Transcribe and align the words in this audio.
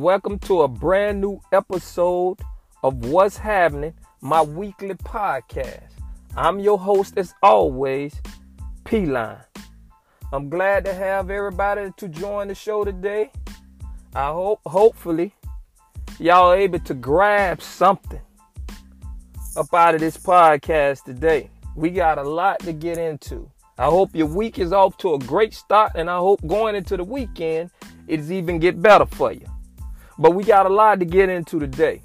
Welcome 0.00 0.38
to 0.38 0.62
a 0.62 0.68
brand 0.68 1.20
new 1.20 1.42
episode 1.52 2.38
of 2.82 3.04
What's 3.04 3.36
Happening, 3.36 3.92
my 4.22 4.40
weekly 4.40 4.94
podcast. 4.94 5.90
I'm 6.34 6.58
your 6.58 6.78
host, 6.78 7.18
as 7.18 7.34
always, 7.42 8.14
P 8.84 9.04
Line. 9.04 9.44
I'm 10.32 10.48
glad 10.48 10.86
to 10.86 10.94
have 10.94 11.30
everybody 11.30 11.92
to 11.98 12.08
join 12.08 12.48
the 12.48 12.54
show 12.54 12.82
today. 12.82 13.30
I 14.14 14.28
hope, 14.28 14.60
hopefully, 14.64 15.34
y'all 16.18 16.54
able 16.54 16.78
to 16.78 16.94
grab 16.94 17.60
something 17.60 18.22
up 19.54 19.74
out 19.74 19.96
of 19.96 20.00
this 20.00 20.16
podcast 20.16 21.04
today. 21.04 21.50
We 21.76 21.90
got 21.90 22.16
a 22.16 22.24
lot 22.24 22.60
to 22.60 22.72
get 22.72 22.96
into. 22.96 23.50
I 23.76 23.84
hope 23.84 24.16
your 24.16 24.28
week 24.28 24.58
is 24.58 24.72
off 24.72 24.96
to 24.98 25.12
a 25.12 25.18
great 25.18 25.52
start, 25.52 25.92
and 25.94 26.08
I 26.08 26.16
hope 26.16 26.40
going 26.46 26.74
into 26.74 26.96
the 26.96 27.04
weekend, 27.04 27.70
it's 28.08 28.30
even 28.30 28.58
get 28.58 28.80
better 28.80 29.04
for 29.04 29.30
you. 29.30 29.44
But 30.20 30.32
we 30.32 30.44
got 30.44 30.66
a 30.66 30.68
lot 30.68 31.00
to 31.00 31.06
get 31.06 31.30
into 31.30 31.58
today. 31.58 32.02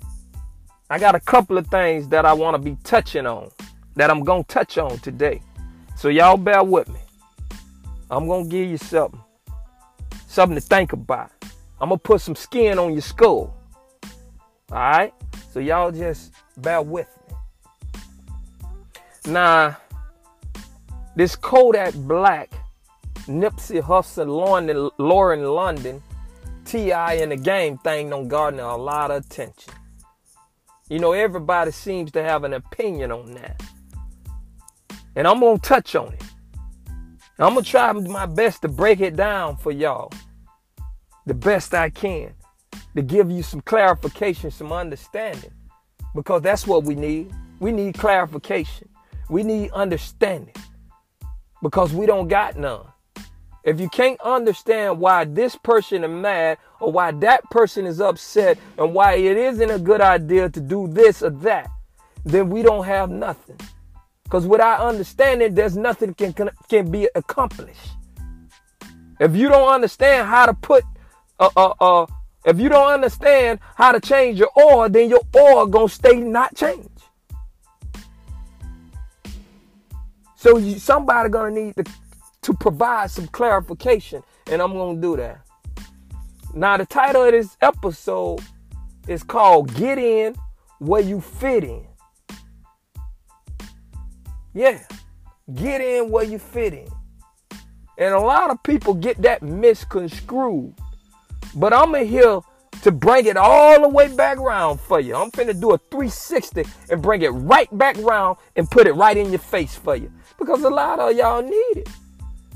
I 0.89 0.99
got 0.99 1.15
a 1.15 1.19
couple 1.19 1.57
of 1.57 1.67
things 1.67 2.07
that 2.07 2.25
I 2.25 2.31
want 2.31 2.55
to 2.55 2.61
be 2.61 2.77
touching 2.81 3.27
on, 3.27 3.51
that 3.97 4.09
I'm 4.09 4.23
going 4.23 4.45
to 4.45 4.47
touch 4.47 4.77
on 4.77 4.97
today. 4.99 5.41
So 5.97 6.07
y'all 6.07 6.37
bear 6.37 6.63
with 6.63 6.87
me. 6.87 7.01
I'm 8.09 8.25
going 8.25 8.45
to 8.45 8.49
give 8.49 8.69
you 8.69 8.77
something, 8.77 9.19
something 10.27 10.55
to 10.55 10.61
think 10.61 10.93
about. 10.93 11.29
I'm 11.81 11.89
going 11.89 11.99
to 11.99 12.03
put 12.03 12.21
some 12.21 12.35
skin 12.35 12.79
on 12.79 12.93
your 12.93 13.01
skull. 13.01 13.53
All 14.71 14.77
right? 14.77 15.13
So 15.51 15.59
y'all 15.59 15.91
just 15.91 16.31
bear 16.55 16.81
with 16.81 17.09
me. 17.29 17.35
Now, 19.33 19.75
this 21.17 21.35
Kodak 21.35 21.93
Black, 21.95 22.53
Nipsey 23.27 23.81
Hussle, 23.81 24.27
Lauren, 24.27 24.89
Lauren 24.99 25.43
London, 25.43 26.01
T.I. 26.65 27.13
in 27.13 27.29
the 27.29 27.37
game 27.37 27.77
thing 27.77 28.09
don't 28.09 28.27
garner 28.27 28.63
a 28.63 28.75
lot 28.75 29.11
of 29.11 29.25
attention. 29.25 29.73
You 30.89 30.99
know, 30.99 31.13
everybody 31.13 31.71
seems 31.71 32.11
to 32.11 32.23
have 32.23 32.43
an 32.43 32.53
opinion 32.53 33.11
on 33.11 33.33
that. 33.35 33.61
And 35.15 35.27
I'm 35.27 35.39
going 35.39 35.59
to 35.59 35.67
touch 35.67 35.95
on 35.95 36.13
it. 36.13 36.23
I'm 37.39 37.53
going 37.53 37.63
to 37.63 37.69
try 37.69 37.91
my 37.91 38.25
best 38.25 38.61
to 38.63 38.67
break 38.67 38.99
it 38.99 39.15
down 39.15 39.57
for 39.57 39.71
y'all 39.71 40.11
the 41.25 41.33
best 41.33 41.73
I 41.73 41.89
can 41.89 42.33
to 42.95 43.01
give 43.01 43.31
you 43.31 43.43
some 43.43 43.61
clarification, 43.61 44.51
some 44.51 44.71
understanding. 44.71 45.51
Because 46.13 46.41
that's 46.41 46.65
what 46.65 46.83
we 46.83 46.95
need. 46.95 47.33
We 47.59 47.71
need 47.71 47.97
clarification. 47.97 48.87
We 49.29 49.43
need 49.43 49.71
understanding. 49.71 50.55
Because 51.61 51.93
we 51.93 52.05
don't 52.05 52.27
got 52.27 52.57
none. 52.57 52.85
If 53.65 53.81
you 53.81 53.89
can't 53.89 54.21
understand 54.21 54.99
why 54.99 55.25
this 55.25 55.55
person 55.55 56.03
is 56.03 56.09
mad 56.09 56.59
or 56.79 56.91
why 56.91 57.11
that 57.11 57.49
person 57.49 57.87
is 57.87 57.99
upset 57.99 58.59
and 58.77 58.93
why 58.93 59.15
it 59.15 59.37
isn't 59.37 59.71
a 59.71 59.79
good 59.79 60.01
idea 60.01 60.49
to 60.51 60.61
do 60.61 60.87
this 60.87 61.23
or 61.23 61.31
that, 61.31 61.71
then 62.23 62.51
we 62.51 62.61
don't 62.61 62.85
have 62.85 63.09
nothing. 63.09 63.57
Because 64.23 64.45
without 64.45 64.81
understanding, 64.81 65.55
there's 65.55 65.75
nothing 65.75 66.13
can, 66.13 66.33
can, 66.69 66.91
be 66.91 67.09
accomplished. 67.15 67.89
If 69.19 69.35
you 69.35 69.49
don't 69.49 69.69
understand 69.69 70.27
how 70.27 70.45
to 70.45 70.53
put, 70.53 70.83
uh, 71.39 71.49
uh, 71.55 71.73
uh, 71.79 72.05
if 72.45 72.59
you 72.59 72.69
don't 72.69 72.93
understand 72.93 73.59
how 73.75 73.91
to 73.91 73.99
change 73.99 74.37
your 74.37 74.49
oil, 74.59 74.87
then 74.89 75.09
your 75.09 75.21
oil 75.35 75.65
gonna 75.65 75.89
stay 75.89 76.19
not 76.19 76.55
change. 76.55 76.87
So 80.35 80.59
somebody 80.77 81.29
gonna 81.29 81.51
need 81.51 81.75
to 81.77 81.83
to 82.45 82.53
provide 82.53 83.09
some 83.09 83.27
clarification, 83.27 84.21
and 84.51 84.61
I'm 84.61 84.73
going 84.73 84.97
to 84.97 85.01
do 85.01 85.17
that. 85.17 85.41
Now, 86.53 86.77
the 86.77 86.85
title 86.85 87.23
of 87.23 87.31
this 87.31 87.57
episode 87.59 88.39
is 89.07 89.23
called 89.23 89.73
Get 89.73 89.97
In 89.97 90.35
Where 90.77 91.01
You 91.01 91.21
Fit 91.21 91.63
In. 91.63 91.87
Yeah, 94.53 94.79
get 95.55 95.81
in 95.81 96.11
where 96.11 96.23
you 96.23 96.37
fit 96.37 96.75
in. 96.75 96.87
And 97.97 98.13
a 98.13 98.19
lot 98.19 98.51
of 98.51 98.61
people 98.61 98.93
get 98.93 99.19
that 99.23 99.41
misconstrued. 99.41 100.75
But 101.55 101.73
I'm 101.73 101.95
in 101.95 102.07
here 102.07 102.41
to 102.83 102.91
bring 102.91 103.25
it 103.25 103.37
all 103.37 103.81
the 103.81 103.89
way 103.89 104.15
back 104.15 104.37
around 104.37 104.79
for 104.79 104.99
you. 104.99 105.15
I'm 105.15 105.31
finna 105.31 105.59
do 105.59 105.71
a 105.71 105.79
360 105.79 106.63
and 106.91 107.01
bring 107.01 107.23
it 107.23 107.29
right 107.29 107.75
back 107.75 107.97
around 107.97 108.37
and 108.55 108.69
put 108.69 108.85
it 108.85 108.93
right 108.93 109.17
in 109.17 109.31
your 109.31 109.39
face 109.39 109.75
for 109.75 109.95
you. 109.95 110.11
Because 110.37 110.63
a 110.63 110.69
lot 110.69 110.99
of 110.99 111.17
y'all 111.17 111.41
need 111.41 111.77
it. 111.77 111.89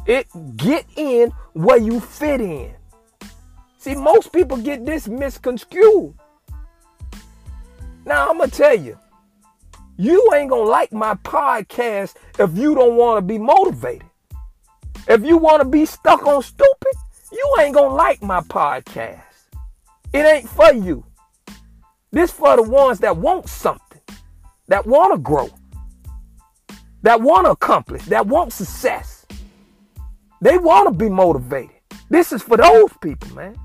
It 0.09 0.27
get 0.57 0.87
in 0.95 1.29
where 1.53 1.77
you 1.77 1.99
fit 1.99 2.41
in. 2.41 2.73
See, 3.77 3.93
most 3.93 4.33
people 4.33 4.57
get 4.57 4.83
this 4.83 5.07
misconstrued. 5.07 6.15
Now 8.07 8.27
I'm 8.27 8.39
gonna 8.39 8.49
tell 8.49 8.73
you, 8.73 8.97
you 9.97 10.27
ain't 10.33 10.49
gonna 10.49 10.63
like 10.63 10.91
my 10.91 11.13
podcast 11.13 12.15
if 12.39 12.57
you 12.57 12.73
don't 12.73 12.95
want 12.95 13.19
to 13.19 13.21
be 13.21 13.37
motivated. 13.37 14.09
If 15.07 15.23
you 15.23 15.37
want 15.37 15.61
to 15.61 15.69
be 15.69 15.85
stuck 15.85 16.25
on 16.25 16.41
stupid, 16.41 16.93
you 17.31 17.55
ain't 17.59 17.75
gonna 17.75 17.93
like 17.93 18.23
my 18.23 18.41
podcast. 18.41 19.21
It 20.11 20.25
ain't 20.25 20.49
for 20.49 20.73
you. 20.73 21.05
This 22.09 22.31
for 22.31 22.55
the 22.55 22.63
ones 22.63 22.97
that 23.01 23.15
want 23.15 23.47
something, 23.47 24.01
that 24.69 24.87
want 24.87 25.13
to 25.13 25.19
grow, 25.19 25.51
that 27.03 27.21
want 27.21 27.45
to 27.45 27.51
accomplish, 27.51 28.05
that 28.05 28.25
want 28.25 28.53
success. 28.53 29.18
They 30.41 30.57
want 30.57 30.87
to 30.87 30.93
be 30.93 31.09
motivated. 31.09 31.75
This 32.09 32.31
is 32.31 32.41
for 32.41 32.57
those 32.57 32.91
people, 33.01 33.35
man. 33.35 33.57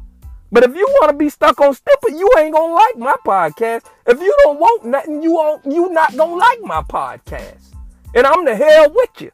But 0.50 0.64
if 0.64 0.74
you 0.76 0.86
want 1.00 1.10
to 1.10 1.16
be 1.16 1.28
stuck 1.28 1.60
on 1.60 1.74
stupid, 1.74 2.12
you 2.12 2.30
ain't 2.38 2.54
gonna 2.54 2.72
like 2.72 2.96
my 2.96 3.14
podcast. 3.26 3.86
If 4.06 4.20
you 4.20 4.34
don't 4.42 4.60
want 4.60 4.84
nothing, 4.84 5.22
you 5.22 5.32
won't, 5.32 5.64
you 5.64 5.90
not 5.90 6.16
gonna 6.16 6.36
like 6.36 6.60
my 6.62 6.82
podcast. 6.82 7.74
And 8.14 8.26
I'm 8.26 8.44
the 8.44 8.54
hell 8.54 8.90
with 8.94 9.20
you. 9.20 9.30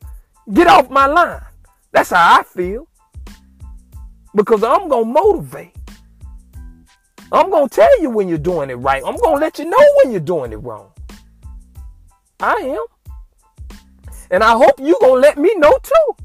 Get 0.53 0.67
off 0.67 0.89
my 0.89 1.07
line. 1.07 1.43
That's 1.93 2.11
how 2.11 2.41
I 2.41 2.43
feel. 2.43 2.89
Because 4.35 4.63
I'm 4.63 4.89
gonna 4.89 5.05
motivate. 5.05 5.77
I'm 7.33 7.51
gonna 7.51 7.69
tell 7.69 8.01
you 8.01 8.11
when 8.11 8.29
you're 8.29 8.39
doing 8.39 8.71
it 8.71 8.77
right. 8.77 9.03
I'm 9.05 9.17
gonna 9.17 9.41
let 9.41 9.59
you 9.59 9.67
know 9.67 9.87
when 10.03 10.13
you're 10.13 10.21
doing 10.21 10.53
it 10.53 10.57
wrong. 10.57 10.91
I 12.41 12.55
am. 12.55 13.79
And 14.31 14.43
I 14.43 14.53
hope 14.53 14.81
you 14.81 14.97
gonna 15.01 15.21
let 15.21 15.37
me 15.37 15.55
know 15.57 15.79
too. 15.83 16.17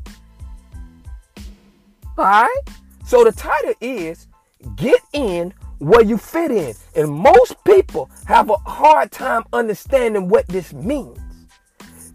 All 2.17 2.25
right? 2.25 2.61
So 3.05 3.23
the 3.23 3.31
title 3.31 3.73
is 3.81 4.27
Get 4.75 5.01
In 5.13 5.53
Where 5.79 6.03
You 6.03 6.17
Fit 6.17 6.51
In. 6.51 6.73
And 6.95 7.11
most 7.11 7.55
people 7.65 8.09
have 8.25 8.49
a 8.49 8.57
hard 8.57 9.11
time 9.11 9.43
understanding 9.53 10.29
what 10.29 10.47
this 10.47 10.73
means. 10.73 11.19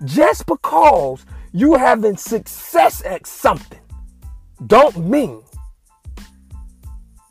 Just 0.04 0.46
because 0.46 1.24
you 1.52 1.74
having 1.74 2.16
success 2.16 3.04
at 3.04 3.26
something 3.26 3.80
don't 4.66 4.96
mean 4.98 5.42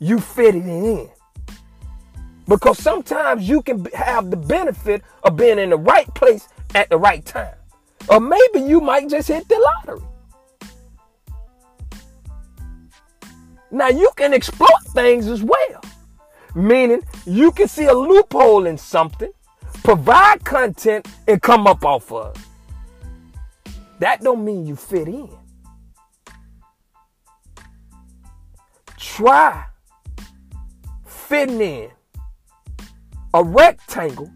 you 0.00 0.18
fit 0.18 0.54
it 0.54 0.64
in. 0.64 1.08
Because 2.48 2.78
sometimes 2.78 3.48
you 3.48 3.62
can 3.62 3.84
have 3.94 4.30
the 4.30 4.36
benefit 4.36 5.02
of 5.22 5.36
being 5.36 5.58
in 5.58 5.70
the 5.70 5.76
right 5.76 6.12
place 6.14 6.48
at 6.74 6.88
the 6.90 6.96
right 6.96 7.24
time. 7.24 7.54
Or 8.08 8.18
maybe 8.18 8.60
you 8.60 8.80
might 8.80 9.08
just 9.08 9.28
hit 9.28 9.48
the 9.48 9.58
lottery. 9.58 10.09
Now 13.70 13.88
you 13.88 14.10
can 14.16 14.34
exploit 14.34 14.82
things 14.88 15.28
as 15.28 15.42
well. 15.42 15.82
Meaning 16.54 17.02
you 17.26 17.52
can 17.52 17.68
see 17.68 17.86
a 17.86 17.94
loophole 17.94 18.66
in 18.66 18.76
something, 18.76 19.30
provide 19.84 20.44
content, 20.44 21.06
and 21.28 21.40
come 21.40 21.66
up 21.66 21.84
off 21.84 22.10
of 22.10 22.36
it. 22.36 23.72
That 24.00 24.22
don't 24.22 24.44
mean 24.44 24.66
you 24.66 24.76
fit 24.76 25.06
in. 25.06 25.30
Try 28.98 29.66
fitting 31.04 31.60
in 31.60 31.90
a 33.32 33.44
rectangle, 33.44 34.30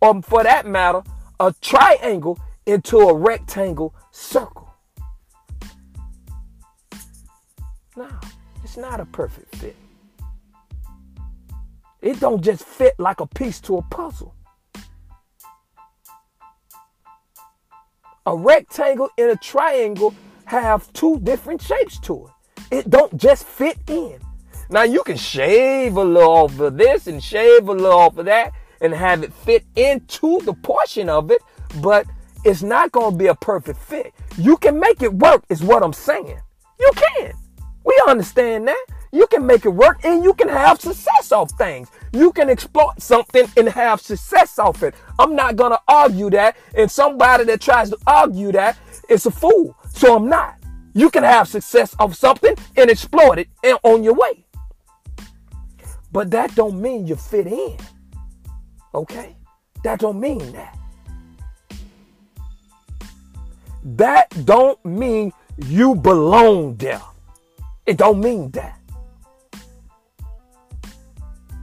or 0.00 0.22
for 0.22 0.44
that 0.44 0.66
matter, 0.66 1.02
a 1.40 1.52
triangle 1.60 2.38
into 2.66 2.98
a 2.98 3.14
rectangle 3.14 3.94
circle. 4.12 4.72
No, 7.96 8.08
it's 8.70 8.76
not 8.76 9.00
a 9.00 9.04
perfect 9.04 9.52
fit. 9.56 9.74
It 12.00 12.20
don't 12.20 12.40
just 12.40 12.62
fit 12.62 12.94
like 13.00 13.18
a 13.18 13.26
piece 13.26 13.58
to 13.62 13.78
a 13.78 13.82
puzzle. 13.82 14.32
A 18.26 18.36
rectangle 18.36 19.10
and 19.18 19.30
a 19.32 19.36
triangle 19.38 20.14
have 20.44 20.92
two 20.92 21.18
different 21.18 21.60
shapes 21.60 21.98
to 22.02 22.28
it. 22.28 22.76
It 22.76 22.90
don't 22.90 23.16
just 23.16 23.44
fit 23.44 23.76
in. 23.88 24.20
Now 24.70 24.84
you 24.84 25.02
can 25.02 25.16
shave 25.16 25.96
a 25.96 26.04
little 26.04 26.30
off 26.30 26.60
of 26.60 26.78
this 26.78 27.08
and 27.08 27.20
shave 27.20 27.68
a 27.68 27.72
little 27.72 27.98
off 27.98 28.18
of 28.18 28.26
that 28.26 28.52
and 28.80 28.94
have 28.94 29.24
it 29.24 29.32
fit 29.32 29.64
into 29.74 30.38
the 30.42 30.52
portion 30.52 31.08
of 31.08 31.32
it, 31.32 31.42
but 31.82 32.06
it's 32.44 32.62
not 32.62 32.92
going 32.92 33.10
to 33.10 33.18
be 33.18 33.26
a 33.26 33.34
perfect 33.34 33.80
fit. 33.80 34.14
You 34.38 34.56
can 34.58 34.78
make 34.78 35.02
it 35.02 35.12
work 35.12 35.42
is 35.48 35.60
what 35.60 35.82
I'm 35.82 35.92
saying. 35.92 36.38
You 36.78 36.92
can. 36.94 37.32
We 37.90 38.02
understand 38.06 38.68
that. 38.68 38.86
You 39.10 39.26
can 39.26 39.44
make 39.44 39.64
it 39.64 39.70
work 39.70 40.04
and 40.04 40.22
you 40.22 40.32
can 40.34 40.48
have 40.48 40.80
success 40.80 41.32
off 41.32 41.50
things. 41.58 41.90
You 42.12 42.30
can 42.30 42.48
exploit 42.48 43.02
something 43.02 43.48
and 43.56 43.68
have 43.68 44.00
success 44.00 44.60
off 44.60 44.84
it. 44.84 44.94
I'm 45.18 45.34
not 45.34 45.56
going 45.56 45.72
to 45.72 45.80
argue 45.88 46.30
that. 46.30 46.56
And 46.76 46.88
somebody 46.88 47.42
that 47.44 47.60
tries 47.60 47.90
to 47.90 47.98
argue 48.06 48.52
that 48.52 48.78
is 49.08 49.26
a 49.26 49.32
fool. 49.32 49.76
So 49.92 50.14
I'm 50.14 50.28
not. 50.28 50.54
You 50.94 51.10
can 51.10 51.24
have 51.24 51.48
success 51.48 51.96
of 51.98 52.16
something 52.16 52.54
and 52.76 52.88
exploit 52.88 53.40
it 53.40 53.48
and 53.64 53.76
on 53.82 54.04
your 54.04 54.14
way. 54.14 54.44
But 56.12 56.30
that 56.30 56.54
don't 56.54 56.80
mean 56.80 57.08
you 57.08 57.16
fit 57.16 57.48
in. 57.48 57.76
Okay? 58.94 59.34
That 59.82 59.98
don't 59.98 60.20
mean 60.20 60.52
that. 60.52 60.78
That 63.82 64.28
don't 64.44 64.84
mean 64.84 65.32
you 65.66 65.96
belong 65.96 66.76
there. 66.76 67.02
It 67.86 67.96
don't 67.96 68.20
mean 68.20 68.50
that. 68.52 68.78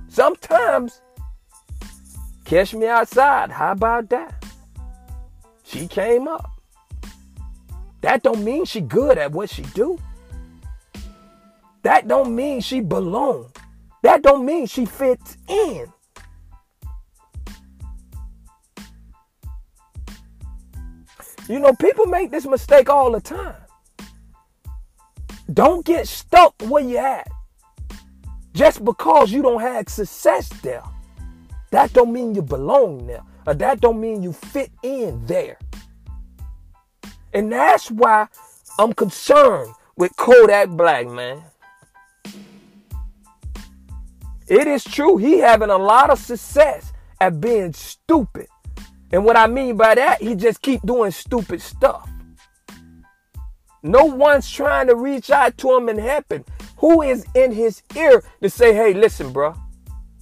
Sometimes 0.08 1.02
catch 2.46 2.74
me 2.74 2.88
outside. 2.88 3.52
How 3.52 3.72
about 3.72 4.10
that? 4.10 4.46
She 5.64 5.88
came 5.88 6.28
up. 6.28 6.50
That 8.02 8.24
don't 8.24 8.44
mean 8.44 8.66
she 8.66 8.82
good 8.82 9.18
at 9.18 9.32
what 9.32 9.50
she 9.50 9.62
do. 9.62 10.00
That 11.84 12.08
don't 12.08 12.36
mean 12.36 12.62
she 12.62 12.82
belong. 12.82 13.52
That 14.02 14.22
don't 14.22 14.46
mean 14.46 14.66
she 14.66 14.86
fits 14.86 15.38
in. 15.48 15.92
You 21.48 21.60
know, 21.60 21.74
people 21.74 22.06
make 22.08 22.32
this 22.32 22.46
mistake 22.46 22.90
all 22.90 23.12
the 23.12 23.22
time. 23.22 23.56
Don't 25.54 25.86
get 25.86 26.08
stuck 26.08 26.54
where 26.64 26.84
you 26.84 26.98
at. 26.98 27.28
Just 28.54 28.84
because 28.84 29.32
you 29.32 29.42
don't 29.42 29.62
have 29.62 29.88
success 29.88 30.50
there, 30.62 30.84
that 31.72 31.94
don't 31.94 32.12
mean 32.12 32.36
you 32.36 32.42
belong 32.42 33.08
there. 33.08 33.24
Or 33.46 33.54
that 33.54 33.80
don't 33.80 34.02
mean 34.02 34.24
you 34.24 34.34
fit 34.34 34.72
in 34.84 35.26
there. 35.26 35.58
And 37.34 37.52
that's 37.52 37.90
why 37.90 38.28
I'm 38.78 38.94
concerned 38.94 39.74
with 39.96 40.16
Kodak 40.18 40.70
Black, 40.70 41.08
man. 41.08 41.44
It 44.48 44.68
is 44.68 44.84
true, 44.84 45.18
he 45.18 45.40
having 45.40 45.70
a 45.70 45.78
lot 45.78 46.10
of 46.10 46.20
success 46.20 46.94
at 47.20 47.40
being 47.40 47.74
stupid. 47.74 48.48
And 49.12 49.24
what 49.24 49.38
I 49.38 49.48
mean 49.48 49.78
by 49.78 49.96
that, 49.96 50.22
he 50.22 50.36
just 50.36 50.62
keep 50.62 50.82
doing 50.82 51.12
stupid 51.12 51.62
stuff. 51.62 52.10
No 53.84 54.06
one's 54.06 54.50
trying 54.50 54.88
to 54.88 54.96
reach 54.96 55.30
out 55.30 55.58
to 55.60 55.76
him 55.76 55.90
and 55.90 56.00
help 56.00 56.32
him. 56.32 56.46
Who 56.78 57.02
is 57.02 57.26
in 57.34 57.52
his 57.52 57.84
ear 57.96 58.24
to 58.42 58.50
say, 58.50 58.74
hey, 58.74 58.94
listen, 58.94 59.32
bro. 59.32 59.56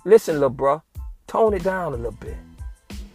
Listen, 0.05 0.35
little 0.35 0.49
bro. 0.49 0.83
Tone 1.27 1.53
it 1.53 1.63
down 1.63 1.93
a 1.93 1.97
little 1.97 2.11
bit. 2.11 2.37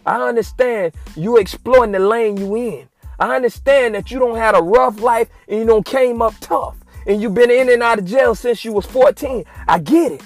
I 0.05 0.27
understand 0.27 0.93
you 1.15 1.37
exploring 1.37 1.91
the 1.91 1.99
lane 1.99 2.37
you 2.37 2.55
in. 2.55 2.89
I 3.19 3.35
understand 3.35 3.95
that 3.95 4.09
you 4.09 4.19
don't 4.19 4.35
had 4.35 4.55
a 4.55 4.61
rough 4.61 4.99
life 4.99 5.29
and 5.47 5.59
you 5.59 5.65
don't 5.65 5.85
came 5.85 6.21
up 6.21 6.33
tough. 6.41 6.75
And 7.05 7.21
you've 7.21 7.33
been 7.33 7.51
in 7.51 7.69
and 7.69 7.83
out 7.83 7.99
of 7.99 8.05
jail 8.05 8.35
since 8.35 8.65
you 8.65 8.73
was 8.73 8.85
14. 8.85 9.45
I 9.67 9.79
get 9.79 10.13
it. 10.13 10.23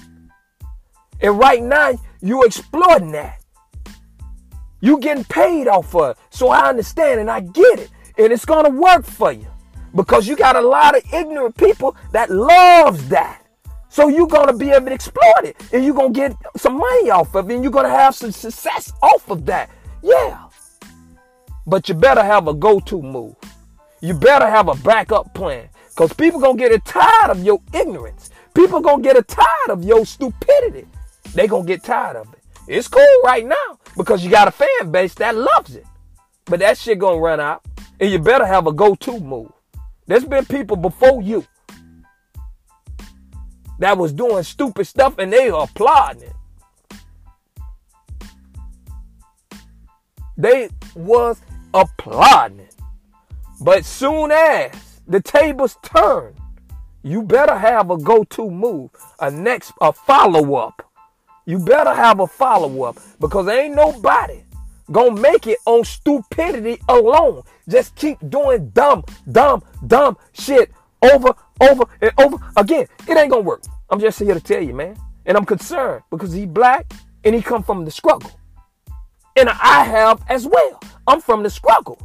And 1.20 1.38
right 1.38 1.62
now, 1.62 1.98
you 2.20 2.42
exploiting 2.42 3.12
that. 3.12 3.40
You 4.80 4.98
getting 4.98 5.24
paid 5.24 5.68
off 5.68 5.94
of 5.94 6.10
it. 6.10 6.18
So 6.30 6.48
I 6.48 6.68
understand 6.68 7.20
and 7.20 7.30
I 7.30 7.40
get 7.40 7.80
it. 7.80 7.90
And 8.18 8.32
it's 8.32 8.44
gonna 8.44 8.70
work 8.70 9.04
for 9.04 9.32
you 9.32 9.46
because 9.96 10.28
you 10.28 10.36
got 10.36 10.54
a 10.54 10.60
lot 10.60 10.96
of 10.96 11.02
ignorant 11.12 11.56
people 11.56 11.96
that 12.12 12.30
loves 12.30 13.08
that. 13.08 13.42
So 13.88 14.08
you're 14.08 14.26
gonna 14.26 14.52
be 14.52 14.70
able 14.70 14.86
to 14.86 14.92
exploit 14.92 15.44
it, 15.44 15.56
and 15.72 15.84
you're 15.84 15.94
gonna 15.94 16.10
get 16.10 16.36
some 16.56 16.76
money 16.76 17.10
off 17.10 17.34
of 17.34 17.50
it, 17.50 17.54
and 17.54 17.64
you're 17.64 17.72
gonna 17.72 17.88
have 17.88 18.14
some 18.14 18.30
success 18.30 18.92
off 19.02 19.28
of 19.30 19.46
that. 19.46 19.70
Yeah. 20.02 20.38
But 21.66 21.88
you 21.88 21.94
better 21.94 22.22
have 22.22 22.46
a 22.46 22.54
go-to 22.54 23.00
move. 23.02 23.34
You 24.00 24.14
better 24.14 24.48
have 24.48 24.68
a 24.68 24.74
backup 24.74 25.34
plan. 25.34 25.68
Because 25.88 26.12
people 26.12 26.40
gonna 26.40 26.58
get 26.58 26.84
tired 26.84 27.30
of 27.30 27.42
your 27.42 27.58
ignorance. 27.72 28.28
People 28.52 28.80
gonna 28.80 29.02
get 29.02 29.26
tired 29.26 29.70
of 29.70 29.82
your 29.82 30.04
stupidity. 30.04 30.86
They 31.32 31.46
gonna 31.46 31.64
get 31.64 31.82
tired 31.82 32.16
of 32.16 32.30
it. 32.34 32.40
It's 32.68 32.86
cool 32.86 33.20
right 33.24 33.46
now 33.46 33.78
because 33.96 34.22
you 34.22 34.30
got 34.30 34.46
a 34.46 34.50
fan 34.50 34.90
base 34.90 35.14
that 35.14 35.34
loves 35.34 35.74
it. 35.74 35.86
But 36.44 36.60
that 36.60 36.76
shit 36.76 36.98
gonna 36.98 37.18
run 37.18 37.40
out. 37.40 37.64
And 37.98 38.10
you 38.10 38.18
better 38.18 38.44
have 38.44 38.66
a 38.66 38.72
go-to 38.72 39.18
move. 39.20 39.50
There's 40.06 40.24
been 40.24 40.46
people 40.46 40.76
before 40.76 41.20
you 41.20 41.44
that 43.78 43.98
was 43.98 44.12
doing 44.12 44.42
stupid 44.44 44.86
stuff 44.86 45.18
and 45.18 45.32
they 45.32 45.50
are 45.50 45.64
applauding 45.64 46.22
it. 46.22 46.32
They 50.36 50.68
was 50.94 51.40
applauding 51.74 52.60
it. 52.60 52.74
But 53.60 53.84
soon 53.84 54.30
as 54.30 54.72
the 55.08 55.20
tables 55.20 55.76
turn, 55.82 56.34
you 57.02 57.22
better 57.22 57.56
have 57.56 57.90
a 57.90 57.96
go-to 57.96 58.50
move, 58.50 58.90
a 59.20 59.30
next, 59.30 59.72
a 59.80 59.92
follow-up. 59.92 60.82
You 61.46 61.58
better 61.58 61.94
have 61.94 62.20
a 62.20 62.26
follow-up 62.26 62.98
because 63.20 63.48
ain't 63.48 63.74
nobody 63.74 64.42
gonna 64.90 65.20
make 65.20 65.46
it 65.46 65.58
on 65.66 65.84
stupidity 65.84 66.80
alone. 66.88 67.42
Just 67.68 67.94
keep 67.96 68.18
doing 68.28 68.70
dumb, 68.70 69.04
dumb, 69.30 69.62
dumb 69.86 70.16
shit 70.32 70.70
over, 71.02 71.34
over, 71.60 71.84
and 72.00 72.12
over 72.18 72.36
again. 72.56 72.86
It 73.08 73.16
ain't 73.16 73.30
gonna 73.30 73.42
work. 73.42 73.62
I'm 73.90 74.00
just 74.00 74.18
here 74.18 74.34
to 74.34 74.40
tell 74.40 74.62
you, 74.62 74.74
man. 74.74 74.96
And 75.24 75.36
I'm 75.36 75.44
concerned 75.44 76.02
because 76.10 76.32
he 76.32 76.46
black 76.46 76.92
and 77.24 77.34
he 77.34 77.42
come 77.42 77.62
from 77.62 77.84
the 77.84 77.90
struggle. 77.90 78.30
And 79.36 79.48
I 79.48 79.84
have 79.84 80.22
as 80.28 80.46
well. 80.46 80.80
I'm 81.06 81.20
from 81.20 81.42
the 81.42 81.50
struggle. 81.50 82.00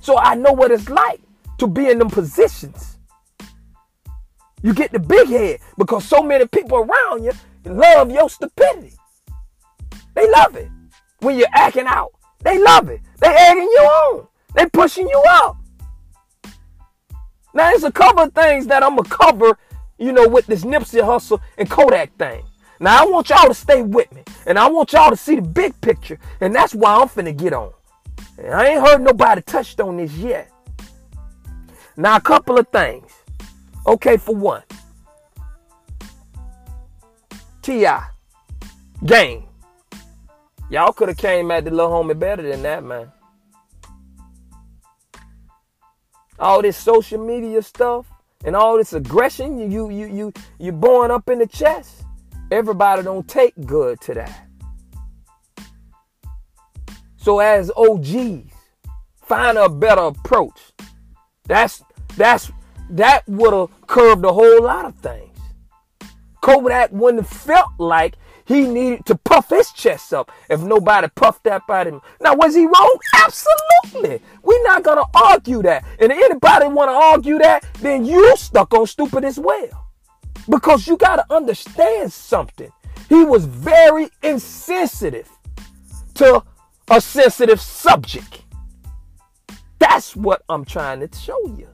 So 0.00 0.18
I 0.18 0.34
know 0.34 0.52
what 0.52 0.70
it's 0.70 0.88
like 0.88 1.20
to 1.58 1.66
be 1.66 1.88
in 1.88 1.98
them 1.98 2.08
positions. 2.08 2.98
You 4.62 4.72
get 4.72 4.92
the 4.92 5.00
big 5.00 5.28
head 5.28 5.60
because 5.76 6.04
so 6.04 6.22
many 6.22 6.46
people 6.46 6.78
around 6.78 7.24
you 7.24 7.32
love 7.64 8.10
your 8.10 8.30
stupidity. 8.30 8.94
They 10.14 10.30
love 10.30 10.56
it 10.56 10.68
when 11.22 11.36
you're 11.36 11.48
acting 11.52 11.86
out. 11.86 12.12
They 12.40 12.58
love 12.58 12.88
it. 12.88 13.00
They 13.18 13.28
egging 13.28 13.62
you 13.62 13.80
on. 13.80 14.26
They 14.54 14.66
pushing 14.66 15.08
you 15.08 15.22
up. 15.28 15.56
Now 17.54 17.70
there's 17.70 17.84
a 17.84 17.92
couple 17.92 18.24
of 18.24 18.34
things 18.34 18.66
that 18.66 18.82
I'm 18.82 18.96
gonna 18.96 19.08
cover, 19.08 19.58
you 19.98 20.12
know, 20.12 20.26
with 20.26 20.46
this 20.46 20.64
Nipsey 20.64 21.00
Hussle 21.00 21.40
and 21.58 21.70
Kodak 21.70 22.16
thing. 22.16 22.44
Now 22.80 23.02
I 23.02 23.06
want 23.06 23.28
y'all 23.30 23.46
to 23.46 23.54
stay 23.54 23.82
with 23.82 24.12
me, 24.12 24.22
and 24.46 24.58
I 24.58 24.68
want 24.68 24.92
y'all 24.92 25.10
to 25.10 25.16
see 25.16 25.36
the 25.36 25.42
big 25.42 25.78
picture, 25.80 26.18
and 26.40 26.54
that's 26.54 26.74
why 26.74 26.96
I'm 26.96 27.08
finna 27.08 27.36
get 27.36 27.52
on. 27.52 27.72
And 28.38 28.52
I 28.52 28.68
ain't 28.68 28.80
heard 28.80 29.02
nobody 29.02 29.42
touched 29.42 29.80
on 29.80 29.98
this 29.98 30.12
yet. 30.14 30.50
Now 31.96 32.16
a 32.16 32.20
couple 32.20 32.58
of 32.58 32.66
things. 32.68 33.12
Okay, 33.86 34.16
for 34.16 34.34
one, 34.34 34.62
T.I. 37.62 38.08
Game. 39.04 39.44
Y'all 40.72 40.90
could 40.90 41.08
have 41.08 41.18
came 41.18 41.50
at 41.50 41.66
the 41.66 41.70
little 41.70 41.90
homie 41.90 42.18
better 42.18 42.42
than 42.42 42.62
that, 42.62 42.82
man. 42.82 43.12
All 46.38 46.62
this 46.62 46.78
social 46.78 47.22
media 47.22 47.60
stuff 47.60 48.06
and 48.42 48.56
all 48.56 48.78
this 48.78 48.94
aggression 48.94 49.70
you 49.70 49.90
you 49.90 50.06
you 50.06 50.32
you 50.58 50.72
born 50.72 51.10
up 51.10 51.28
in 51.28 51.40
the 51.40 51.46
chest. 51.46 52.04
Everybody 52.50 53.02
don't 53.02 53.28
take 53.28 53.52
good 53.66 54.00
to 54.00 54.14
that. 54.14 54.48
So 57.16 57.40
as 57.40 57.70
OGs, 57.76 58.50
find 59.20 59.58
a 59.58 59.68
better 59.68 60.06
approach. 60.06 60.58
That's 61.44 61.84
that's 62.16 62.50
that 62.88 63.28
would 63.28 63.52
have 63.52 63.86
curved 63.88 64.24
a 64.24 64.32
whole 64.32 64.62
lot 64.62 64.86
of 64.86 64.94
things. 65.00 65.38
Kodak 66.40 66.92
wouldn't 66.92 67.24
have 67.24 67.30
felt 67.30 67.72
like 67.76 68.16
he 68.52 68.66
needed 68.66 69.06
to 69.06 69.14
puff 69.16 69.50
his 69.50 69.70
chest 69.72 70.12
up 70.12 70.30
if 70.50 70.60
nobody 70.60 71.08
puffed 71.14 71.44
that 71.44 71.66
by 71.66 71.84
him. 71.84 72.00
Now, 72.20 72.34
was 72.34 72.54
he 72.54 72.66
wrong? 72.66 72.98
Absolutely. 73.24 74.20
We're 74.42 74.62
not 74.64 74.82
gonna 74.82 75.04
argue 75.14 75.62
that. 75.62 75.84
And 75.98 76.12
anybody 76.12 76.66
wanna 76.66 76.92
argue 76.92 77.38
that, 77.38 77.64
then 77.80 78.04
you 78.04 78.36
stuck 78.36 78.74
on 78.74 78.86
stupid 78.86 79.24
as 79.24 79.38
well. 79.38 79.88
Because 80.48 80.86
you 80.86 80.96
gotta 80.96 81.24
understand 81.30 82.12
something. 82.12 82.72
He 83.08 83.24
was 83.24 83.44
very 83.44 84.08
insensitive 84.22 85.28
to 86.14 86.42
a 86.90 87.00
sensitive 87.00 87.60
subject. 87.60 88.42
That's 89.78 90.14
what 90.14 90.42
I'm 90.48 90.64
trying 90.64 91.00
to 91.00 91.18
show 91.18 91.38
you. 91.56 91.68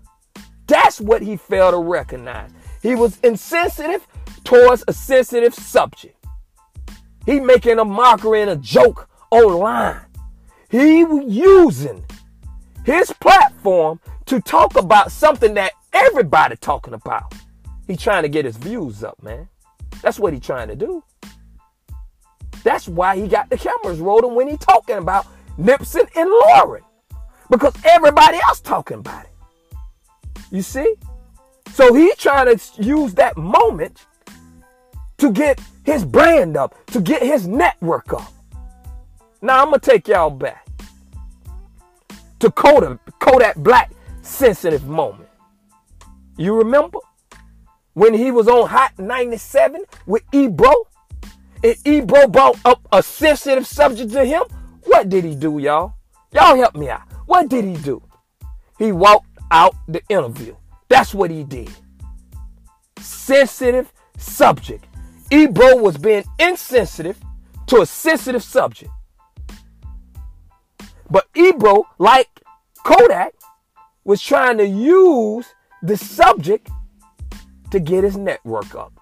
That's 0.66 1.00
what 1.00 1.22
he 1.22 1.36
failed 1.36 1.74
to 1.74 1.78
recognize. 1.78 2.50
He 2.82 2.94
was 2.94 3.18
insensitive 3.22 4.06
towards 4.44 4.84
a 4.86 4.92
sensitive 4.92 5.54
subject. 5.54 6.17
He 7.26 7.40
making 7.40 7.78
a 7.78 7.84
mockery 7.84 8.42
and 8.42 8.50
a 8.50 8.56
joke 8.56 9.08
online. 9.30 10.00
He 10.70 11.00
using 11.00 12.04
his 12.84 13.12
platform 13.12 14.00
to 14.26 14.40
talk 14.40 14.76
about 14.76 15.12
something 15.12 15.54
that 15.54 15.72
everybody 15.92 16.56
talking 16.56 16.94
about. 16.94 17.34
He 17.86 17.96
trying 17.96 18.22
to 18.22 18.28
get 18.28 18.44
his 18.44 18.56
views 18.56 19.02
up, 19.02 19.22
man. 19.22 19.48
That's 20.02 20.18
what 20.18 20.32
he 20.32 20.40
trying 20.40 20.68
to 20.68 20.76
do. 20.76 21.02
That's 22.62 22.88
why 22.88 23.16
he 23.16 23.28
got 23.28 23.50
the 23.50 23.56
cameras 23.56 23.98
rolling 23.98 24.34
when 24.34 24.48
he 24.48 24.56
talking 24.56 24.96
about 24.96 25.26
Nipson 25.58 26.08
and 26.16 26.30
Lauren. 26.30 26.82
Because 27.50 27.74
everybody 27.84 28.38
else 28.46 28.60
talking 28.60 28.98
about 28.98 29.24
it. 29.24 29.30
You 30.50 30.62
see? 30.62 30.94
So 31.72 31.94
he 31.94 32.12
trying 32.16 32.56
to 32.56 32.82
use 32.82 33.14
that 33.14 33.36
moment 33.36 34.06
to 35.18 35.30
get 35.30 35.60
his 35.84 36.04
brand 36.04 36.56
up, 36.56 36.74
to 36.86 37.00
get 37.00 37.22
his 37.22 37.46
network 37.46 38.12
up. 38.12 38.32
Now 39.42 39.62
I'm 39.62 39.66
gonna 39.66 39.78
take 39.78 40.08
y'all 40.08 40.30
back 40.30 40.66
to 42.40 42.50
Kodak, 42.50 42.98
Kodak 43.18 43.56
Black 43.56 43.92
sensitive 44.22 44.86
moment. 44.86 45.28
You 46.36 46.56
remember 46.56 46.98
when 47.94 48.14
he 48.14 48.30
was 48.30 48.48
on 48.48 48.68
Hot 48.68 48.96
97 48.98 49.84
with 50.06 50.22
Ebro? 50.32 50.72
And 51.64 51.76
Ebro 51.84 52.28
brought 52.28 52.56
up 52.64 52.86
a 52.92 53.02
sensitive 53.02 53.66
subject 53.66 54.12
to 54.12 54.24
him. 54.24 54.44
What 54.84 55.08
did 55.08 55.24
he 55.24 55.34
do, 55.34 55.58
y'all? 55.58 55.94
Y'all 56.32 56.56
help 56.56 56.76
me 56.76 56.88
out. 56.88 57.02
What 57.26 57.48
did 57.48 57.64
he 57.64 57.74
do? 57.74 58.00
He 58.78 58.92
walked 58.92 59.26
out 59.50 59.74
the 59.88 60.00
interview. 60.08 60.54
That's 60.88 61.12
what 61.12 61.30
he 61.32 61.42
did. 61.42 61.70
Sensitive 63.00 63.92
subject. 64.16 64.84
Ebro 65.30 65.76
was 65.76 65.98
being 65.98 66.24
insensitive 66.38 67.18
to 67.66 67.80
a 67.80 67.86
sensitive 67.86 68.42
subject. 68.42 68.90
But 71.10 71.26
Ebro, 71.34 71.84
like 71.98 72.28
Kodak, 72.84 73.34
was 74.04 74.22
trying 74.22 74.58
to 74.58 74.66
use 74.66 75.46
the 75.82 75.96
subject 75.96 76.70
to 77.70 77.80
get 77.80 78.04
his 78.04 78.16
network 78.16 78.74
up. 78.74 78.92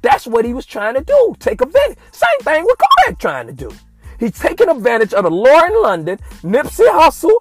That's 0.00 0.26
what 0.26 0.44
he 0.44 0.54
was 0.54 0.66
trying 0.66 0.94
to 0.94 1.02
do. 1.02 1.34
Take 1.38 1.60
advantage. 1.60 1.98
Same 2.12 2.40
thing 2.40 2.64
with 2.64 2.78
Kodak 2.78 3.18
trying 3.18 3.46
to 3.46 3.52
do. 3.52 3.70
He's 4.18 4.38
taking 4.38 4.68
advantage 4.68 5.12
of 5.12 5.24
the 5.24 5.30
Lauren 5.30 5.82
London, 5.82 6.18
Nipsey 6.42 6.86
Hussle, 6.88 7.38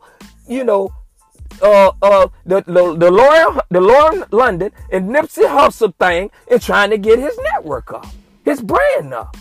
you 0.47 0.63
know, 0.63 0.93
uh, 1.63 1.91
uh, 2.01 2.27
the, 2.45 2.61
the, 2.67 2.95
the 2.95 3.09
Lauren, 3.09 3.59
the 3.69 3.81
Lauren 3.81 4.23
London 4.31 4.71
and 4.91 5.09
Nipsey 5.09 5.47
Hussle 5.47 5.95
thing 5.95 6.29
and 6.51 6.61
trying 6.61 6.89
to 6.89 6.97
get 6.97 7.17
his 7.17 7.37
network 7.51 7.91
up, 7.93 8.05
his 8.43 8.61
brand 8.61 9.13
up. 9.13 9.35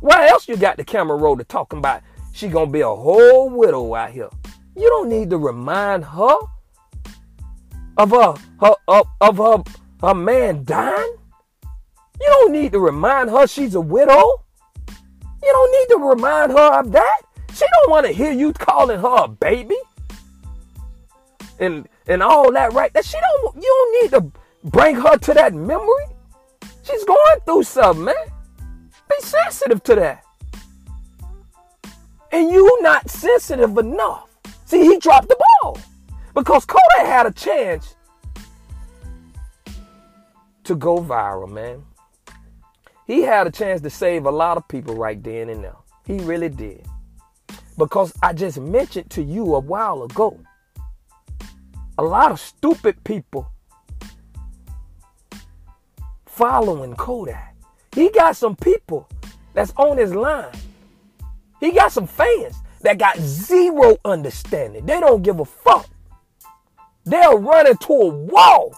Why 0.00 0.28
else 0.28 0.48
you 0.48 0.56
got 0.56 0.78
the 0.78 0.84
camera 0.84 1.16
roller 1.16 1.44
talking 1.44 1.78
about 1.78 2.02
she 2.32 2.48
gonna 2.48 2.70
be 2.70 2.80
a 2.80 2.88
whole 2.88 3.50
widow 3.50 3.94
out 3.94 4.10
here? 4.10 4.30
You 4.74 4.88
don't 4.88 5.08
need 5.08 5.30
to 5.30 5.36
remind 5.36 6.04
her 6.04 6.36
of 7.98 8.10
her, 8.10 8.34
her 8.60 8.74
of, 8.88 9.06
of 9.20 9.36
her, 9.36 9.62
her 10.00 10.14
man 10.14 10.64
dying. 10.64 11.16
You 12.20 12.26
don't 12.26 12.52
need 12.52 12.72
to 12.72 12.80
remind 12.80 13.30
her 13.30 13.46
she's 13.46 13.74
a 13.74 13.80
widow. 13.80 14.44
You 15.42 15.52
don't 15.52 15.72
need 15.72 15.94
to 15.94 16.08
remind 16.08 16.52
her 16.52 16.80
of 16.80 16.92
that. 16.92 17.20
She 17.52 17.66
don't 17.74 17.90
want 17.90 18.06
to 18.06 18.12
hear 18.12 18.32
you 18.32 18.52
calling 18.54 19.00
her 19.00 19.24
a 19.24 19.28
baby 19.28 19.76
and 21.62 21.88
and 22.06 22.22
all 22.22 22.52
that, 22.52 22.72
right? 22.72 22.92
That 22.92 23.04
she 23.04 23.16
don't 23.18 23.56
you 23.56 23.62
don't 23.62 24.02
need 24.02 24.10
to 24.18 24.40
bring 24.64 24.96
her 24.96 25.16
to 25.16 25.34
that 25.34 25.54
memory. 25.54 26.06
She's 26.82 27.04
going 27.04 27.40
through 27.44 27.62
something, 27.62 28.04
man. 28.04 28.14
Be 29.08 29.16
sensitive 29.20 29.82
to 29.84 29.94
that. 29.96 30.24
And 32.32 32.50
you 32.50 32.78
not 32.82 33.08
sensitive 33.08 33.76
enough. 33.78 34.28
See, 34.64 34.82
he 34.82 34.98
dropped 34.98 35.28
the 35.28 35.36
ball. 35.62 35.78
Because 36.34 36.64
Kodak 36.64 37.06
had 37.06 37.26
a 37.26 37.30
chance 37.30 37.94
to 40.64 40.74
go 40.74 40.98
viral, 40.98 41.50
man. 41.50 41.84
He 43.06 43.20
had 43.22 43.46
a 43.46 43.50
chance 43.50 43.82
to 43.82 43.90
save 43.90 44.24
a 44.24 44.30
lot 44.30 44.56
of 44.56 44.66
people 44.66 44.94
right 44.94 45.22
then 45.22 45.50
and 45.50 45.60
now. 45.60 45.84
He 46.06 46.18
really 46.20 46.48
did. 46.48 46.86
Because 47.76 48.14
I 48.22 48.32
just 48.32 48.58
mentioned 48.58 49.10
to 49.10 49.22
you 49.22 49.54
a 49.54 49.60
while 49.60 50.02
ago 50.02 50.40
a 51.98 52.02
lot 52.02 52.32
of 52.32 52.40
stupid 52.40 53.02
people 53.04 53.50
following 56.24 56.94
Kodak. 56.94 57.54
He 57.94 58.10
got 58.10 58.36
some 58.36 58.56
people 58.56 59.08
that's 59.52 59.72
on 59.76 59.98
his 59.98 60.14
line. 60.14 60.52
He 61.60 61.72
got 61.72 61.92
some 61.92 62.06
fans 62.06 62.56
that 62.80 62.98
got 62.98 63.18
zero 63.18 63.98
understanding. 64.04 64.86
They 64.86 64.98
don't 64.98 65.22
give 65.22 65.40
a 65.40 65.44
fuck. 65.44 65.88
They'll 67.04 67.38
run 67.38 67.66
into 67.66 67.92
a 67.92 68.08
wall 68.08 68.74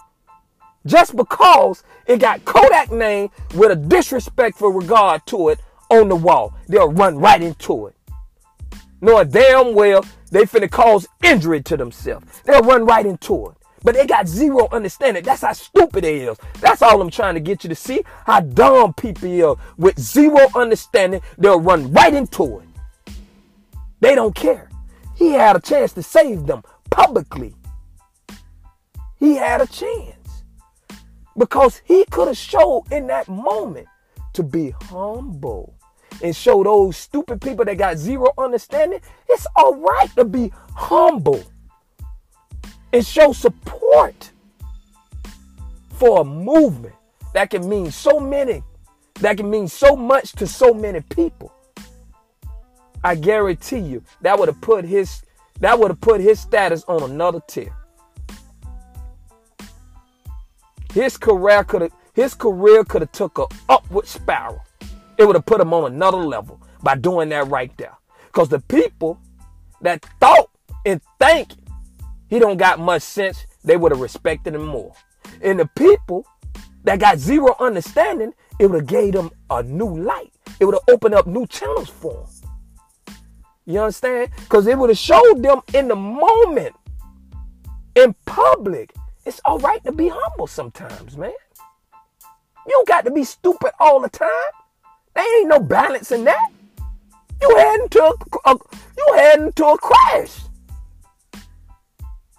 just 0.85 1.15
because 1.15 1.83
it 2.05 2.19
got 2.19 2.43
Kodak 2.45 2.91
name 2.91 3.29
with 3.55 3.71
a 3.71 3.75
disrespectful 3.75 4.69
regard 4.69 5.25
to 5.27 5.49
it 5.49 5.59
on 5.89 6.09
the 6.09 6.15
wall. 6.15 6.53
They'll 6.67 6.91
run 6.91 7.17
right 7.17 7.41
into 7.41 7.87
it. 7.87 7.95
Knowing 9.05 9.29
damn 9.29 9.75
well 9.75 10.03
they 10.31 10.45
finna 10.45 10.69
cause 10.69 11.07
injury 11.21 11.61
to 11.61 11.77
themselves. 11.77 12.41
They'll 12.43 12.63
run 12.63 12.85
right 12.85 13.05
into 13.05 13.49
it. 13.49 13.57
But 13.83 13.93
they 13.93 14.07
got 14.07 14.27
zero 14.27 14.67
understanding. 14.71 15.23
That's 15.23 15.43
how 15.43 15.53
stupid 15.53 16.03
they 16.03 16.21
is. 16.21 16.39
That's 16.59 16.81
all 16.81 16.99
I'm 16.99 17.11
trying 17.11 17.35
to 17.35 17.39
get 17.39 17.63
you 17.63 17.69
to 17.69 17.75
see. 17.75 18.03
How 18.25 18.39
dumb 18.39 18.95
people 18.95 19.29
are 19.45 19.57
with 19.77 19.99
zero 19.99 20.39
understanding. 20.55 21.21
They'll 21.37 21.59
run 21.59 21.93
right 21.93 22.15
into 22.15 22.61
it. 22.61 23.15
They 23.99 24.15
don't 24.15 24.33
care. 24.33 24.71
He 25.15 25.33
had 25.33 25.55
a 25.55 25.61
chance 25.61 25.93
to 25.93 26.01
save 26.01 26.47
them 26.47 26.63
publicly. 26.89 27.53
He 29.19 29.35
had 29.35 29.61
a 29.61 29.67
chance. 29.67 30.43
Because 31.37 31.79
he 31.85 32.05
could 32.05 32.27
have 32.27 32.37
showed 32.37 32.85
in 32.89 33.05
that 33.05 33.27
moment 33.27 33.85
to 34.33 34.41
be 34.41 34.71
humble 34.71 35.74
and 36.23 36.35
show 36.35 36.63
those 36.63 36.97
stupid 36.97 37.41
people 37.41 37.65
that 37.65 37.77
got 37.77 37.97
zero 37.97 38.31
understanding 38.37 38.99
it's 39.29 39.45
all 39.55 39.75
right 39.75 40.09
to 40.15 40.23
be 40.23 40.51
humble 40.73 41.43
and 42.93 43.05
show 43.05 43.33
support 43.33 44.31
for 45.95 46.21
a 46.21 46.23
movement 46.23 46.95
that 47.33 47.49
can 47.49 47.67
mean 47.67 47.91
so 47.91 48.19
many, 48.19 48.63
that 49.15 49.35
can 49.35 49.49
mean 49.49 49.67
so 49.67 49.95
much 49.95 50.31
to 50.33 50.47
so 50.47 50.73
many 50.73 51.01
people. 51.01 51.53
I 53.03 53.15
guarantee 53.15 53.79
you 53.79 54.03
that 54.21 54.39
would 54.39 54.47
have 54.47 54.61
put 54.61 54.85
his 54.85 55.23
that 55.59 55.77
would 55.77 55.91
have 55.91 56.01
put 56.01 56.21
his 56.21 56.39
status 56.39 56.83
on 56.87 57.03
another 57.03 57.41
tier. 57.47 57.73
His 60.93 61.17
career 61.17 61.63
could 61.65 61.81
have 61.81 61.91
his 62.13 62.33
career 62.33 62.85
could 62.85 63.01
have 63.01 63.11
took 63.11 63.37
a 63.37 63.47
upward 63.67 64.07
spiral. 64.07 64.61
It 65.17 65.25
would 65.25 65.35
have 65.35 65.45
put 65.45 65.61
him 65.61 65.73
on 65.73 65.93
another 65.93 66.17
level 66.17 66.61
by 66.83 66.95
doing 66.95 67.29
that 67.29 67.47
right 67.47 67.75
there. 67.77 67.95
Because 68.27 68.49
the 68.49 68.59
people 68.59 69.19
that 69.81 70.05
thought 70.19 70.49
and 70.85 71.01
think 71.19 71.49
he 72.27 72.39
don't 72.39 72.57
got 72.57 72.79
much 72.79 73.01
sense, 73.01 73.45
they 73.63 73.77
would 73.77 73.91
have 73.91 74.01
respected 74.01 74.55
him 74.55 74.65
more. 74.65 74.93
And 75.41 75.59
the 75.59 75.67
people 75.75 76.25
that 76.83 76.99
got 76.99 77.17
zero 77.17 77.55
understanding, 77.59 78.33
it 78.59 78.67
would 78.67 78.81
have 78.81 78.87
gave 78.87 79.13
them 79.13 79.31
a 79.49 79.63
new 79.63 79.97
light. 79.97 80.33
It 80.59 80.65
would 80.65 80.75
have 80.75 80.95
opened 80.95 81.15
up 81.15 81.27
new 81.27 81.47
channels 81.47 81.89
for 81.89 82.13
them. 82.13 83.15
You 83.65 83.79
understand? 83.79 84.29
Because 84.41 84.67
it 84.67 84.77
would 84.77 84.89
have 84.89 84.97
showed 84.97 85.41
them 85.41 85.61
in 85.73 85.87
the 85.87 85.95
moment 85.95 86.75
in 87.95 88.13
public, 88.25 88.93
it's 89.25 89.41
all 89.45 89.59
right 89.59 89.83
to 89.85 89.91
be 89.91 90.11
humble 90.13 90.47
sometimes, 90.47 91.17
man. 91.17 91.31
You 92.67 92.71
don't 92.71 92.87
got 92.87 93.05
to 93.05 93.11
be 93.11 93.23
stupid 93.23 93.71
all 93.79 93.99
the 93.99 94.09
time. 94.09 94.29
There 95.15 95.39
ain't 95.39 95.49
no 95.49 95.59
balance 95.59 96.11
in 96.11 96.25
that. 96.25 96.49
You 97.41 97.55
heading 97.57 97.89
to 97.89 98.03
a, 98.03 98.51
a 98.51 98.57
you 98.97 99.13
heading 99.15 99.51
to 99.53 99.65
a 99.65 99.77
crash. 99.77 100.39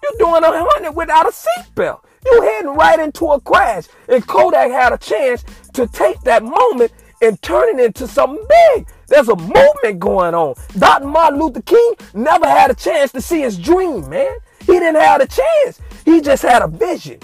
You're 0.03 0.19
doing 0.19 0.43
a 0.43 0.65
hundred 0.69 0.91
without 0.91 1.25
a 1.25 1.31
seatbelt. 1.31 2.01
You 2.25 2.41
heading 2.41 2.75
right 2.75 2.99
into 2.99 3.25
a 3.27 3.41
crash. 3.41 3.85
And 4.07 4.25
Kodak 4.25 4.71
had 4.71 4.93
a 4.93 4.97
chance 4.97 5.43
to 5.73 5.87
take 5.87 6.19
that 6.21 6.43
moment 6.43 6.91
and 7.21 7.41
turn 7.41 7.79
it 7.79 7.83
into 7.83 8.07
something 8.07 8.45
big. 8.47 8.87
There's 9.07 9.29
a 9.29 9.35
movement 9.35 9.99
going 9.99 10.35
on. 10.35 10.55
Dr. 10.77 11.07
Martin 11.07 11.39
Luther 11.39 11.61
King 11.61 11.93
never 12.13 12.47
had 12.47 12.69
a 12.69 12.75
chance 12.75 13.11
to 13.13 13.21
see 13.21 13.41
his 13.41 13.57
dream, 13.57 14.07
man. 14.09 14.35
He 14.59 14.73
didn't 14.73 15.01
have 15.01 15.21
a 15.21 15.27
chance. 15.27 15.81
He 16.05 16.21
just 16.21 16.43
had 16.43 16.61
a 16.61 16.67
vision. 16.67 17.19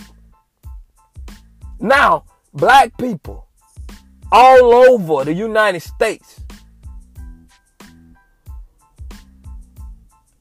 Now, 1.79 2.23
black 2.53 2.97
people 2.97 3.47
all 4.33 4.73
over 4.73 5.23
the 5.23 5.33
United 5.33 5.79
States 5.79 6.41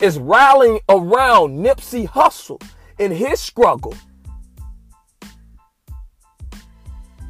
is 0.01 0.19
rallying 0.19 0.81
around 0.89 1.59
Nipsey 1.59 2.09
Hussle 2.09 2.61
in 2.99 3.13
his 3.13 3.39
struggle. 3.39 3.95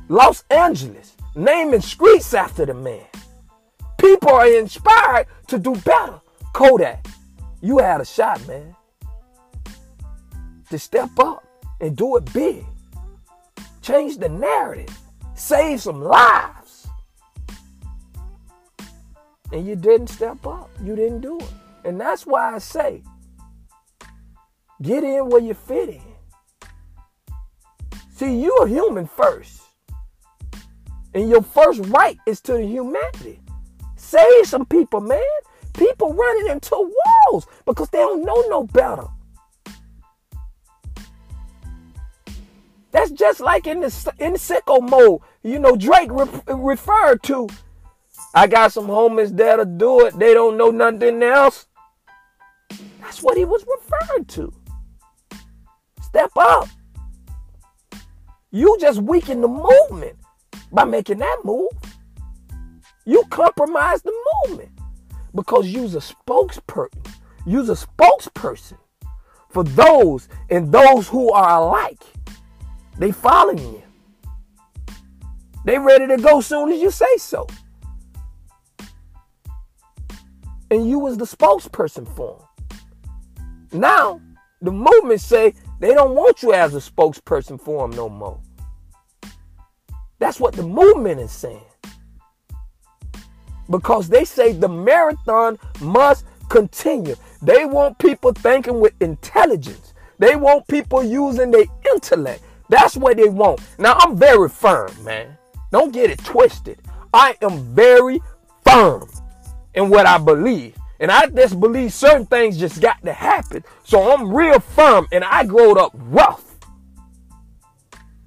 Los 0.09 0.45
Angeles, 0.51 1.17
naming 1.35 1.81
streets 1.81 2.33
after 2.33 2.65
the 2.65 2.75
man. 2.75 3.07
People 3.99 4.31
are 4.31 4.47
inspired 4.47 5.27
to 5.49 5.59
do 5.59 5.75
better. 5.77 6.21
Kodak, 6.55 7.05
you 7.61 7.79
had 7.79 8.01
a 8.01 8.05
shot, 8.05 8.47
man. 8.47 8.77
To 10.71 10.79
step 10.79 11.11
up 11.19 11.45
and 11.81 11.97
do 11.97 12.17
it 12.17 12.33
big. 12.33 12.65
Change 13.81 14.19
the 14.19 14.29
narrative. 14.29 15.02
Save 15.43 15.81
some 15.81 16.01
lives. 16.01 16.87
And 19.51 19.67
you 19.67 19.75
didn't 19.75 20.07
step 20.07 20.47
up. 20.47 20.71
You 20.85 20.95
didn't 20.95 21.21
do 21.21 21.37
it. 21.41 21.53
And 21.85 22.01
that's 22.01 22.25
why 22.25 22.55
I 22.55 22.59
say, 22.59 23.03
get 24.81 25.03
in 25.03 25.29
where 25.29 25.43
you 25.43 25.55
fit 25.55 25.89
in. 25.89 26.01
See, 28.15 28.41
you're 28.41 28.69
human 28.69 29.09
first. 29.09 29.63
And 31.13 31.29
your 31.29 31.43
first 31.43 31.81
right 31.87 32.19
is 32.25 32.41
to 32.43 32.53
the 32.53 32.65
humanity. 32.65 33.41
Save 33.97 34.47
some 34.47 34.65
people, 34.65 35.01
man. 35.01 35.21
People 35.75 36.15
running 36.15 36.53
into 36.53 36.95
walls 37.27 37.49
because 37.67 37.89
they 37.91 37.99
don't 37.99 38.25
know 38.25 38.45
no 38.49 38.63
better. 38.63 39.09
That's 42.93 43.11
just 43.11 43.41
like 43.41 43.67
in 43.67 43.81
the 43.81 44.15
in 44.21 44.35
sicko 44.35 44.89
mode. 44.89 45.21
You 45.43 45.59
know, 45.59 45.77
Drake 45.77 46.11
re- 46.13 46.29
referred 46.47 47.23
to. 47.25 47.49
I 48.35 48.47
got 48.47 48.73
some 48.73 48.87
homies 48.87 49.37
that'll 49.37 49.65
do 49.65 50.07
it. 50.07 50.19
They 50.19 50.35
don't 50.35 50.57
know 50.57 50.71
nothing 50.71 51.23
else. 51.23 51.67
That's 53.01 53.23
what 53.23 53.37
he 53.37 53.45
was 53.45 53.65
referring 53.67 54.25
to. 54.27 54.53
Step 56.01 56.31
up. 56.37 56.69
You 58.51 58.77
just 58.81 59.01
weaken 59.01 59.41
the 59.41 59.49
movement 59.49 60.17
by 60.71 60.85
making 60.85 61.19
that 61.19 61.39
move. 61.45 61.71
You 63.05 63.25
compromise 63.31 64.03
the 64.03 64.13
movement 64.47 64.71
because 65.35 65.69
you's 65.69 65.95
a 65.95 65.99
spokesperson. 65.99 67.07
You's 67.47 67.69
a 67.69 67.75
spokesperson 67.75 68.79
for 69.49 69.65
those 69.65 70.29
and 70.51 70.71
those 70.71 71.09
who 71.09 71.33
are 71.33 71.63
alike. 71.63 72.03
They 72.99 73.11
following 73.11 73.59
you. 73.59 73.83
They 75.65 75.79
ready 75.79 76.07
to 76.09 76.17
go 76.17 76.41
soon 76.41 76.73
as 76.73 76.81
you 76.81 76.91
say 76.91 77.17
so. 77.17 77.47
And 80.71 80.89
you 80.89 80.99
was 80.99 81.17
the 81.17 81.25
spokesperson 81.25 82.09
for 82.17 82.39
them. 83.71 83.81
Now, 83.81 84.21
the 84.61 84.73
movement 84.73 85.21
say 85.21 85.55
they 85.81 85.95
don't 85.95 86.15
want 86.15 86.43
you 86.43 86.53
as 86.53 86.75
a 86.75 86.79
spokesperson 86.79 87.61
for 87.61 87.87
them 87.87 87.97
no 87.97 88.09
more. 88.09 88.41
That's 90.19 90.41
what 90.41 90.55
the 90.55 90.63
movement 90.63 91.21
is 91.21 91.33
saying. 91.33 91.65
Because 93.69 94.09
they 94.09 94.25
say 94.25 94.53
the 94.53 94.69
marathon 94.69 95.59
must 95.81 96.27
continue. 96.49 97.17
They 97.41 97.65
want 97.65 97.99
people 97.99 98.33
thinking 98.33 98.81
with 98.81 98.95
intelligence. 99.01 99.95
They 100.19 100.37
want 100.37 100.69
people 100.69 101.03
using 101.03 101.51
their 101.51 101.65
intellect. 101.93 102.43
That's 102.69 102.97
what 102.97 103.17
they 103.17 103.29
want. 103.29 103.61
Now, 103.79 103.95
I'm 103.99 104.17
very 104.17 104.49
firm, 104.49 104.93
man. 105.03 105.37
Don't 105.73 105.93
get 105.93 106.11
it 106.11 106.23
twisted. 106.23 106.79
I 107.13 107.37
am 107.43 107.75
very 107.75 108.21
firm 108.65 109.09
in 109.75 109.89
what 109.89 110.07
I 110.07 110.19
believe. 110.19 110.77
And 111.01 111.11
I 111.11 111.27
just 111.27 111.59
believe 111.59 111.93
certain 111.93 112.27
things 112.27 112.59
just 112.59 112.81
got 112.81 113.03
to 113.05 113.13
happen. 113.13 113.65
So 113.83 114.13
I'm 114.13 114.33
real 114.33 114.61
firm 114.61 115.09
and 115.11 115.25
I 115.25 115.45
growed 115.45 115.79
up 115.79 115.91
rough. 115.95 116.45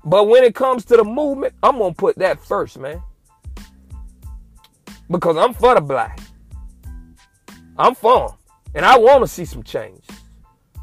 But 0.04 0.28
when 0.28 0.44
it 0.44 0.54
comes 0.54 0.86
to 0.86 0.98
the 0.98 1.04
movement, 1.04 1.54
I'm 1.64 1.78
going 1.78 1.94
to 1.94 1.98
put 1.98 2.18
that 2.18 2.44
first, 2.44 2.78
man. 2.78 3.02
Because 5.10 5.38
I'm 5.38 5.54
for 5.54 5.76
the 5.76 5.82
black. 5.82 6.20
I'm 7.78 7.96
for 7.96 8.30
them. 8.30 8.38
And 8.74 8.86
I 8.86 8.98
want 8.98 9.24
to 9.24 9.28
see 9.28 9.46
some 9.46 9.64
change. 9.64 10.04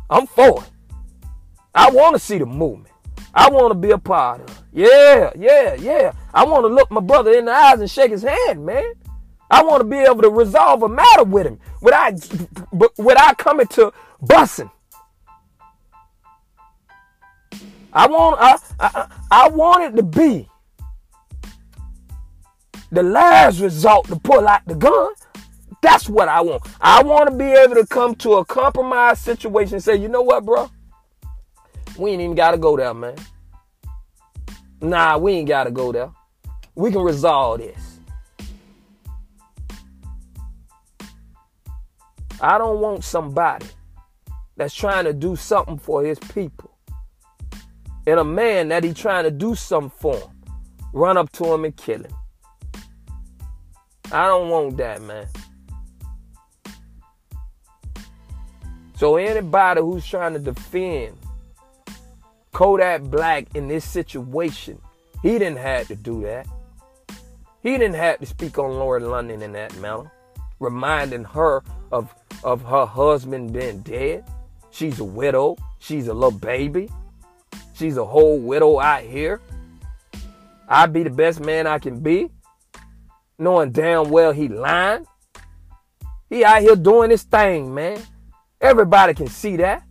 I'm 0.09 0.27
for 0.27 0.63
it. 0.63 0.71
I 1.75 1.91
want 1.91 2.15
to 2.15 2.19
see 2.19 2.39
the 2.39 2.47
movement. 2.47 2.92
I 3.35 3.49
want 3.51 3.71
to 3.73 3.75
be 3.75 3.91
a 3.91 3.99
part 3.99 4.41
of. 4.43 4.63
Yeah, 4.73 5.31
yeah, 5.39 5.75
yeah. 5.75 6.13
I 6.35 6.45
want 6.45 6.65
to 6.65 6.69
look 6.69 6.91
my 6.91 7.01
brother 7.01 7.33
in 7.33 7.47
the 7.47 7.53
eyes 7.53 7.81
and 7.81 7.91
shake 7.91 8.11
his 8.11 8.23
hand, 8.23 8.65
man. 8.65 8.95
I 9.51 9.63
want 9.63 9.81
to 9.81 9.85
be 9.85 9.99
able 9.99 10.23
to 10.23 10.31
resolve 10.31 10.83
a 10.83 10.89
matter 10.89 11.25
with 11.25 11.47
him 11.47 11.59
without, 11.81 12.15
without 12.97 13.39
coming 13.39 13.67
to 13.69 13.93
bussing. 14.23 14.71
I 17.93 18.07
want 18.07 18.39
I, 18.41 18.57
I, 18.81 19.07
I 19.31 19.49
want 19.49 19.85
it 19.85 19.97
to 19.97 20.03
be 20.03 20.49
the 22.91 23.03
last 23.03 23.61
result 23.61 24.07
to 24.09 24.17
pull 24.17 24.49
out 24.49 24.63
the 24.67 24.75
gun. 24.75 25.13
That's 25.83 26.09
what 26.09 26.29
I 26.29 26.41
want. 26.41 26.63
I 26.81 27.03
want 27.03 27.31
to 27.31 27.37
be 27.37 27.45
able 27.45 27.75
to 27.75 27.87
come 27.87 28.15
to 28.17 28.35
a 28.35 28.45
compromise 28.45 29.19
situation 29.19 29.75
and 29.75 29.85
say, 29.85 29.97
you 29.97 30.09
know 30.09 30.23
what, 30.23 30.47
bro? 30.47 30.71
We 31.99 32.11
ain't 32.11 32.23
even 32.23 32.35
gotta 32.35 32.59
go 32.59 32.77
there, 32.77 32.95
man. 32.95 33.17
Nah, 34.81 35.19
we 35.19 35.33
ain't 35.33 35.49
gotta 35.49 35.71
go 35.71 35.93
there. 35.93 36.11
We 36.75 36.91
can 36.91 37.03
resolve 37.03 37.59
this. 37.61 37.99
I 42.41 42.59
don't 42.59 42.81
want 42.81 43.05
somebody 43.05 43.67
that's 44.57 44.75
trying 44.75 45.05
to 45.05 45.13
do 45.13 45.37
something 45.37 45.79
for 45.79 46.03
his 46.03 46.19
people 46.19 46.73
and 48.07 48.19
a 48.19 48.25
man 48.25 48.69
that 48.69 48.83
he 48.83 48.93
trying 48.93 49.25
to 49.25 49.31
do 49.31 49.55
something 49.55 49.91
for 49.91 50.17
him, 50.17 50.29
run 50.93 51.17
up 51.17 51.31
to 51.33 51.53
him 51.53 51.65
and 51.65 51.77
kill 51.77 52.01
him. 52.01 52.15
I 54.11 54.27
don't 54.27 54.51
want 54.51 54.77
that, 54.79 55.01
man. 55.03 55.27
So 58.97 59.17
anybody 59.17 59.81
who's 59.81 60.07
trying 60.07 60.33
to 60.35 60.39
defend 60.39 61.17
Kodak 62.53 63.03
Black 63.03 63.47
in 63.55 63.69
this 63.69 63.85
situation, 63.85 64.79
he 65.23 65.39
didn't 65.39 65.59
have 65.59 65.89
to 65.89 65.97
do 65.97 66.23
that. 66.23 66.47
He 67.63 67.79
didn't 67.79 67.95
have 67.95 68.19
to 68.19 68.27
speak 68.27 68.59
on 68.59 68.73
Lauren 68.73 69.09
London 69.09 69.41
in 69.41 69.53
that 69.53 69.75
manner, 69.79 70.11
reminding 70.61 71.25
her 71.25 71.63
of, 71.91 72.15
of 72.45 72.63
her 72.65 72.85
husband 72.85 73.53
being 73.53 73.81
dead. 73.81 74.25
She's 74.71 75.01
a 75.01 75.05
widow. 75.05 75.57
She's 75.79 76.09
a 76.09 76.15
little 76.15 76.39
baby. 76.39 76.91
She's 77.75 77.97
a 77.97 78.05
whole 78.05 78.39
widow 78.39 78.81
out 78.81 79.03
here. 79.03 79.41
I 80.69 80.87
be 80.87 81.03
the 81.03 81.11
best 81.11 81.41
man 81.41 81.67
I 81.67 81.79
can 81.79 82.01
be, 82.01 82.31
knowing 83.39 83.73
damn 83.73 84.11
well 84.11 84.33
he 84.33 84.49
lying. 84.49 85.07
He 86.29 86.45
out 86.45 86.63
here 86.63 86.77
doing 86.77 87.11
his 87.11 87.23
thing, 87.25 87.75
man. 87.75 88.01
Everybody 88.61 89.15
can 89.15 89.27
see 89.27 89.57
that. 89.57 89.83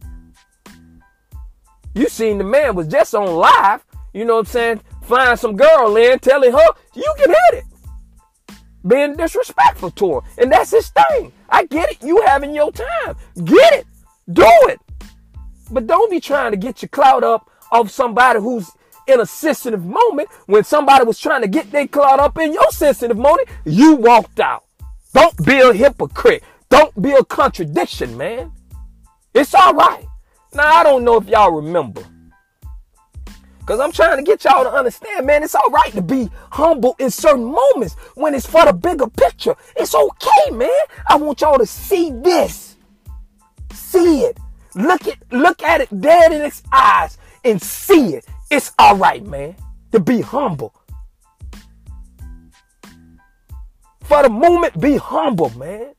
You 1.94 2.08
seen 2.08 2.38
the 2.38 2.44
man 2.44 2.76
was 2.76 2.88
just 2.88 3.14
on 3.14 3.36
live, 3.36 3.86
you 4.14 4.26
know 4.26 4.36
what 4.36 4.40
I'm 4.40 4.46
saying, 4.46 4.82
flying 5.04 5.38
some 5.38 5.56
girl 5.56 5.96
in, 5.98 6.20
telling 6.20 6.52
her, 6.52 6.68
you 6.96 7.14
can 7.18 7.30
hit 7.30 7.54
it. 7.54 8.58
Being 8.88 9.16
disrespectful 9.16 9.92
to 9.92 10.16
her. 10.16 10.22
And 10.38 10.52
that's 10.52 10.72
his 10.72 10.90
thing. 10.90 11.32
I 11.50 11.66
get 11.66 11.92
it. 11.92 12.02
You 12.02 12.22
having 12.26 12.56
your 12.56 12.72
time. 12.72 13.16
Get 13.44 13.74
it. 13.74 13.86
Do 14.32 14.50
it. 14.70 14.80
But 15.70 15.88
don't 15.88 16.10
be 16.10 16.20
trying 16.20 16.52
to 16.52 16.58
get 16.58 16.82
your 16.82 16.90
clout 16.90 17.24
up 17.24 17.50
of 17.72 17.92
somebody 17.92 18.40
who's 18.40 18.70
in 19.08 19.20
a 19.20 19.26
sensitive 19.26 19.86
moment 19.86 20.30
when 20.46 20.64
somebody 20.64 21.06
was 21.06 21.20
trying 21.20 21.42
to 21.42 21.48
get 21.48 21.72
their 21.72 21.88
clout 21.88 22.20
up 22.20 22.38
in 22.38 22.54
your 22.54 22.72
sensitive 22.72 23.18
moment, 23.18 23.48
you 23.66 23.96
walked 23.96 24.40
out. 24.40 24.64
Don't 25.14 25.46
be 25.46 25.60
a 25.60 25.74
hypocrite. 25.74 26.44
Don't 26.70 27.00
be 27.02 27.12
a 27.12 27.24
contradiction, 27.24 28.18
man. 28.18 28.52
It's 29.34 29.54
all 29.54 29.74
right. 29.74 30.06
Now, 30.54 30.68
I 30.68 30.84
don't 30.84 31.04
know 31.04 31.18
if 31.18 31.28
y'all 31.28 31.52
remember. 31.52 32.04
Because 33.60 33.80
I'm 33.80 33.92
trying 33.92 34.18
to 34.18 34.24
get 34.24 34.44
y'all 34.44 34.64
to 34.64 34.72
understand, 34.72 35.26
man, 35.26 35.44
it's 35.44 35.56
all 35.56 35.70
right 35.70 35.92
to 35.94 36.02
be 36.02 36.30
humble 36.52 36.96
in 37.00 37.10
certain 37.10 37.46
moments 37.46 37.94
when 38.16 38.34
it's 38.34 38.46
for 38.46 38.66
the 38.66 38.74
bigger 38.74 39.08
picture. 39.08 39.56
It's 39.78 39.96
okay, 39.96 40.52
man. 40.52 40.70
I 41.08 41.16
want 41.16 41.42
y'all 41.42 41.58
to 41.58 41.66
see 41.66 42.12
this. 42.12 42.76
See 43.72 44.22
it. 44.22 44.38
Look 44.76 45.08
at 45.08 45.18
look 45.32 45.62
at 45.64 45.82
it 45.82 46.02
dead 46.02 46.32
in 46.32 46.42
its 46.42 46.64
eyes 46.72 47.18
and 47.44 47.62
see 47.62 48.16
it. 48.16 48.26
It's 48.50 48.72
all 48.80 48.98
right, 48.98 49.26
man, 49.26 49.56
to 49.92 50.00
be 50.00 50.22
humble. 50.22 50.74
For 54.02 54.24
the 54.24 54.30
moment, 54.30 54.80
be 54.82 54.98
humble, 54.98 55.52
man. 55.52 55.94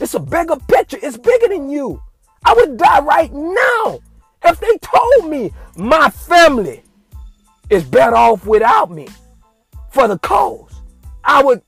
It's 0.00 0.14
a 0.14 0.20
bigger 0.20 0.56
picture. 0.56 0.98
It's 1.00 1.16
bigger 1.16 1.48
than 1.48 1.70
you. 1.70 2.02
I 2.44 2.54
would 2.54 2.76
die 2.76 3.00
right 3.00 3.32
now 3.32 4.00
if 4.44 4.60
they 4.60 4.78
told 4.78 5.30
me 5.30 5.52
my 5.76 6.10
family 6.10 6.82
is 7.68 7.84
better 7.84 8.16
off 8.16 8.46
without 8.46 8.90
me 8.90 9.08
for 9.90 10.08
the 10.08 10.18
cause. 10.18 10.80
I 11.24 11.42
would 11.42 11.62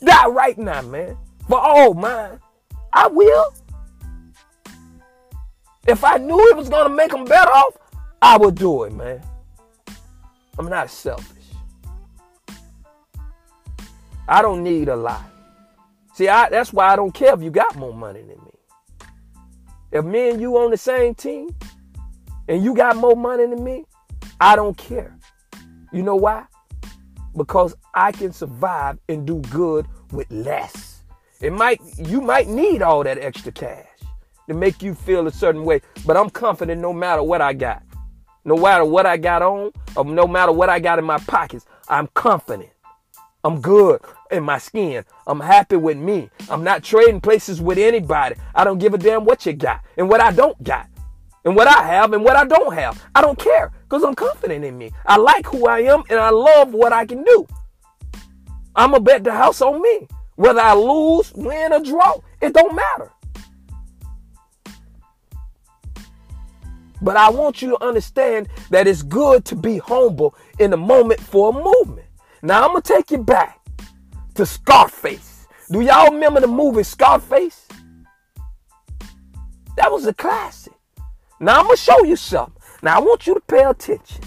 die 0.00 0.26
right 0.28 0.56
now, 0.58 0.82
man. 0.82 1.16
For 1.48 1.58
all 1.58 1.94
mine. 1.94 2.40
I 2.92 3.08
will. 3.08 3.54
If 5.86 6.02
I 6.02 6.16
knew 6.16 6.40
it 6.48 6.56
was 6.56 6.68
going 6.68 6.88
to 6.88 6.94
make 6.94 7.12
them 7.12 7.24
better 7.24 7.50
off, 7.50 7.76
I 8.20 8.36
would 8.36 8.56
do 8.56 8.84
it, 8.84 8.92
man. 8.92 9.22
I'm 10.58 10.68
not 10.68 10.90
selfish. 10.90 11.36
I 14.26 14.42
don't 14.42 14.64
need 14.64 14.88
a 14.88 14.96
lot. 14.96 15.22
See, 16.14 16.28
I, 16.28 16.48
that's 16.48 16.72
why 16.72 16.88
I 16.88 16.96
don't 16.96 17.12
care 17.12 17.34
if 17.34 17.42
you 17.42 17.50
got 17.50 17.76
more 17.76 17.92
money 17.94 18.20
than 18.20 18.38
me. 18.38 18.45
If 19.92 20.04
me 20.04 20.30
and 20.30 20.40
you 20.40 20.56
on 20.58 20.70
the 20.70 20.76
same 20.76 21.14
team 21.14 21.48
and 22.48 22.62
you 22.62 22.74
got 22.74 22.96
more 22.96 23.16
money 23.16 23.46
than 23.46 23.62
me, 23.62 23.84
I 24.40 24.56
don't 24.56 24.76
care. 24.76 25.16
You 25.92 26.02
know 26.02 26.16
why? 26.16 26.44
Because 27.36 27.74
I 27.94 28.12
can 28.12 28.32
survive 28.32 28.98
and 29.08 29.26
do 29.26 29.40
good 29.50 29.86
with 30.12 30.30
less. 30.30 31.02
It 31.40 31.52
might 31.52 31.80
you 31.98 32.20
might 32.20 32.48
need 32.48 32.82
all 32.82 33.04
that 33.04 33.18
extra 33.18 33.52
cash 33.52 33.86
to 34.48 34.54
make 34.54 34.82
you 34.82 34.94
feel 34.94 35.26
a 35.26 35.32
certain 35.32 35.64
way, 35.64 35.80
but 36.04 36.16
I'm 36.16 36.30
confident 36.30 36.80
no 36.80 36.92
matter 36.92 37.22
what 37.22 37.40
I 37.40 37.52
got. 37.52 37.82
No 38.44 38.56
matter 38.56 38.84
what 38.84 39.06
I 39.06 39.16
got 39.16 39.42
on, 39.42 39.72
or 39.96 40.04
no 40.04 40.26
matter 40.26 40.52
what 40.52 40.68
I 40.68 40.78
got 40.78 41.00
in 41.00 41.04
my 41.04 41.18
pockets, 41.18 41.66
I'm 41.88 42.06
confident. 42.14 42.70
I'm 43.46 43.60
good 43.60 44.00
in 44.32 44.42
my 44.42 44.58
skin. 44.58 45.04
I'm 45.24 45.38
happy 45.38 45.76
with 45.76 45.96
me. 45.96 46.30
I'm 46.50 46.64
not 46.64 46.82
trading 46.82 47.20
places 47.20 47.62
with 47.62 47.78
anybody. 47.78 48.34
I 48.56 48.64
don't 48.64 48.78
give 48.78 48.92
a 48.92 48.98
damn 48.98 49.24
what 49.24 49.46
you 49.46 49.52
got 49.52 49.84
and 49.96 50.08
what 50.08 50.20
I 50.20 50.32
don't 50.32 50.60
got 50.64 50.88
and 51.44 51.54
what 51.54 51.68
I 51.68 51.84
have 51.84 52.12
and 52.12 52.24
what 52.24 52.34
I 52.34 52.44
don't 52.44 52.74
have. 52.74 53.00
I 53.14 53.20
don't 53.20 53.38
care 53.38 53.70
because 53.84 54.02
I'm 54.02 54.16
confident 54.16 54.64
in 54.64 54.76
me. 54.76 54.90
I 55.06 55.16
like 55.16 55.46
who 55.46 55.68
I 55.68 55.82
am 55.82 56.02
and 56.10 56.18
I 56.18 56.30
love 56.30 56.74
what 56.74 56.92
I 56.92 57.06
can 57.06 57.22
do. 57.22 57.46
I'm 58.74 58.90
going 58.90 59.04
to 59.04 59.04
bet 59.04 59.22
the 59.22 59.30
house 59.30 59.62
on 59.62 59.80
me. 59.80 60.08
Whether 60.34 60.60
I 60.60 60.74
lose, 60.74 61.32
win, 61.34 61.72
or 61.72 61.78
draw, 61.78 62.16
it 62.40 62.52
don't 62.52 62.74
matter. 62.74 63.12
But 67.00 67.16
I 67.16 67.30
want 67.30 67.62
you 67.62 67.70
to 67.78 67.84
understand 67.84 68.48
that 68.70 68.88
it's 68.88 69.04
good 69.04 69.44
to 69.44 69.54
be 69.54 69.78
humble 69.78 70.34
in 70.58 70.72
the 70.72 70.76
moment 70.76 71.20
for 71.20 71.50
a 71.50 71.52
movement. 71.52 72.05
Now 72.46 72.68
I'm 72.68 72.80
to 72.80 72.80
take 72.80 73.10
you 73.10 73.18
back 73.18 73.58
to 74.36 74.46
Scarface. 74.46 75.48
Do 75.68 75.80
y'all 75.80 76.12
remember 76.12 76.40
the 76.40 76.46
movie 76.46 76.84
Scarface? 76.84 77.66
That 79.76 79.90
was 79.90 80.06
a 80.06 80.14
classic. 80.14 80.72
Now 81.40 81.58
I'm 81.58 81.68
to 81.68 81.76
show 81.76 82.04
you 82.04 82.14
something. 82.14 82.62
Now 82.84 82.98
I 82.98 83.00
want 83.00 83.26
you 83.26 83.34
to 83.34 83.40
pay 83.40 83.64
attention. 83.64 84.22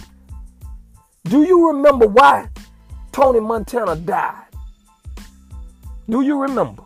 Do 1.24 1.44
you 1.44 1.70
remember 1.70 2.08
why 2.08 2.50
Tony 3.14 3.40
Montana 3.40 3.96
died? 3.96 4.48
Do 6.10 6.20
you 6.20 6.42
remember? 6.42 6.84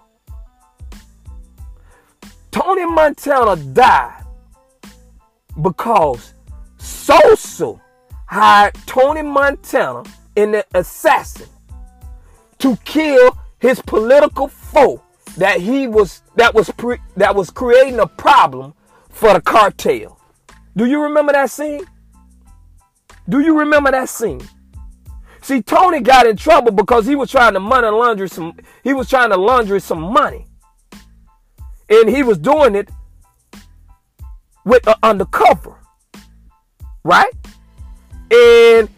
Tony 2.52 2.86
Montana 2.86 3.56
died 3.56 4.24
because 5.60 6.36
Sosa 6.78 7.82
hired 8.28 8.76
Tony 8.86 9.24
Montana 9.24 10.04
and 10.36 10.54
the 10.54 10.66
assassin 10.74 11.48
to 12.60 12.76
kill 12.78 13.38
his 13.60 13.82
political 13.82 14.48
foe 14.48 15.02
that 15.38 15.60
he 15.60 15.88
was 15.88 16.22
that 16.36 16.54
was 16.54 16.70
pre, 16.72 16.98
that 17.18 17.36
was 17.36 17.50
creating 17.50 18.00
a 18.00 18.08
problem 18.08 18.74
for 19.10 19.34
the 19.34 19.42
cartel. 19.42 20.20
Do 20.76 20.86
you 20.86 21.02
remember 21.04 21.34
that 21.34 21.50
scene? 21.50 21.86
Do 23.30 23.40
you 23.40 23.60
remember 23.60 23.92
that 23.92 24.10
scene? 24.10 24.42
See, 25.42 25.62
Tony 25.62 26.00
got 26.00 26.26
in 26.26 26.38
trouble 26.38 26.72
because 26.72 27.06
he 27.06 27.16
was 27.16 27.30
trying 27.30 27.54
to 27.54 27.60
money 27.60 27.88
laundry 27.88 28.30
some 28.30 28.54
he 28.84 28.94
was 28.94 29.10
trying 29.10 29.30
to 29.30 29.38
laundry 29.38 29.80
some 29.82 30.02
money. 30.02 30.48
And 31.90 32.10
he 32.10 32.24
was 32.24 32.38
doing 32.38 32.76
it 32.76 32.90
with 34.66 34.88
uh, 34.88 34.96
undercover. 35.04 35.80
Right? 37.04 37.34
And 38.32 38.90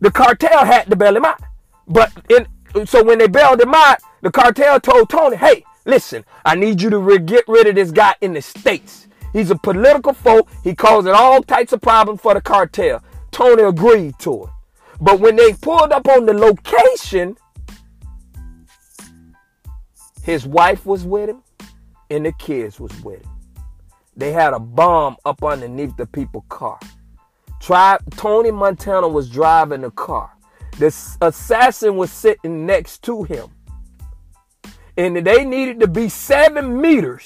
the 0.00 0.10
cartel 0.10 0.64
had 0.64 0.88
to 0.90 0.96
bail 0.96 1.16
him 1.16 1.24
out. 1.24 1.40
But 1.86 2.12
in 2.28 2.46
so 2.86 3.02
when 3.02 3.18
they 3.18 3.26
bailed 3.26 3.60
him 3.60 3.74
out, 3.74 3.98
the 4.22 4.30
cartel 4.30 4.80
told 4.80 5.08
Tony, 5.08 5.36
"Hey, 5.36 5.64
listen, 5.84 6.24
I 6.44 6.54
need 6.54 6.80
you 6.80 6.90
to 6.90 6.98
re- 6.98 7.18
get 7.18 7.44
rid 7.48 7.66
of 7.66 7.74
this 7.74 7.90
guy 7.90 8.14
in 8.20 8.32
the 8.32 8.42
states. 8.42 9.08
He's 9.32 9.50
a 9.50 9.56
political 9.56 10.12
foe. 10.12 10.46
He 10.64 10.74
causing 10.74 11.12
all 11.12 11.42
types 11.42 11.72
of 11.72 11.80
problems 11.80 12.20
for 12.20 12.34
the 12.34 12.40
cartel." 12.40 13.02
Tony 13.30 13.62
agreed 13.62 14.18
to 14.20 14.44
it. 14.44 14.50
But 15.00 15.20
when 15.20 15.36
they 15.36 15.52
pulled 15.54 15.92
up 15.92 16.08
on 16.08 16.26
the 16.26 16.34
location, 16.34 17.36
his 20.22 20.46
wife 20.46 20.84
was 20.84 21.04
with 21.04 21.30
him 21.30 21.42
and 22.10 22.26
the 22.26 22.32
kids 22.32 22.78
was 22.78 22.92
with 23.02 23.22
him. 23.22 23.30
They 24.16 24.32
had 24.32 24.52
a 24.52 24.58
bomb 24.58 25.16
up 25.24 25.42
underneath 25.42 25.96
the 25.96 26.06
people's 26.06 26.44
car. 26.48 26.78
Tri- 27.60 27.98
Tony 28.16 28.50
Montana 28.50 29.06
was 29.06 29.28
driving 29.30 29.82
the 29.82 29.90
car. 29.90 30.32
The 30.78 30.86
assassin 31.20 31.96
was 31.96 32.10
sitting 32.10 32.66
next 32.66 33.02
to 33.02 33.22
him. 33.24 33.48
And 34.96 35.16
they 35.16 35.44
needed 35.44 35.80
to 35.80 35.86
be 35.86 36.08
seven 36.08 36.80
meters 36.80 37.24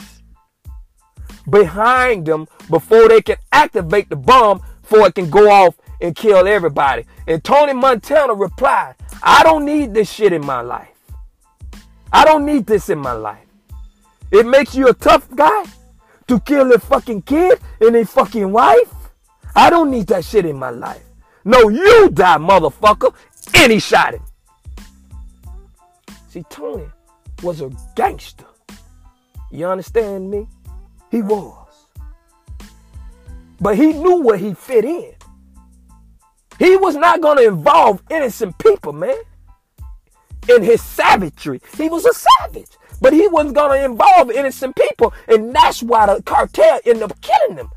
behind 1.48 2.26
them 2.26 2.46
before 2.70 3.08
they 3.08 3.22
can 3.22 3.36
activate 3.52 4.08
the 4.08 4.16
bomb 4.16 4.60
before 4.82 5.06
it 5.06 5.14
can 5.14 5.30
go 5.30 5.50
off 5.50 5.76
and 6.00 6.14
kill 6.14 6.46
everybody. 6.46 7.04
And 7.26 7.42
Tony 7.42 7.72
Montana 7.72 8.34
replied, 8.34 8.96
I 9.22 9.42
don't 9.42 9.64
need 9.64 9.94
this 9.94 10.10
shit 10.10 10.32
in 10.32 10.44
my 10.44 10.60
life. 10.60 10.88
I 12.12 12.24
don't 12.24 12.44
need 12.44 12.66
this 12.66 12.90
in 12.90 12.98
my 12.98 13.12
life. 13.12 13.46
It 14.30 14.46
makes 14.46 14.74
you 14.74 14.88
a 14.88 14.94
tough 14.94 15.28
guy 15.34 15.64
to 16.26 16.40
kill 16.40 16.72
a 16.72 16.78
fucking 16.78 17.22
kid 17.22 17.60
and 17.80 17.96
a 17.96 18.04
fucking 18.04 18.50
wife. 18.50 18.92
I 19.54 19.70
don't 19.70 19.90
need 19.90 20.08
that 20.08 20.24
shit 20.24 20.46
in 20.46 20.58
my 20.58 20.70
life. 20.70 21.04
No, 21.44 21.68
you 21.68 22.10
die, 22.10 22.38
motherfucker. 22.38 23.14
And 23.54 23.72
he 23.72 23.78
shot 23.78 24.14
him. 24.14 24.22
See, 26.28 26.44
Tony 26.50 26.86
was 27.42 27.60
a 27.60 27.70
gangster. 27.94 28.46
You 29.50 29.66
understand 29.66 30.30
me? 30.30 30.48
He 31.10 31.22
was. 31.22 31.86
But 33.60 33.76
he 33.76 33.92
knew 33.92 34.22
where 34.22 34.36
he 34.36 34.54
fit 34.54 34.84
in. 34.84 35.14
He 36.58 36.76
was 36.76 36.96
not 36.96 37.20
going 37.20 37.38
to 37.38 37.46
involve 37.46 38.02
innocent 38.10 38.58
people, 38.58 38.92
man. 38.92 39.16
In 40.48 40.62
his 40.62 40.82
savagery. 40.82 41.60
He 41.76 41.88
was 41.88 42.04
a 42.04 42.12
savage. 42.12 42.70
But 43.00 43.12
he 43.12 43.28
wasn't 43.28 43.54
going 43.54 43.78
to 43.78 43.84
involve 43.84 44.30
innocent 44.30 44.76
people. 44.76 45.12
And 45.28 45.54
that's 45.54 45.82
why 45.82 46.06
the 46.06 46.22
cartel 46.22 46.80
ended 46.84 47.04
up 47.04 47.20
killing 47.20 47.56
him. 47.56 47.70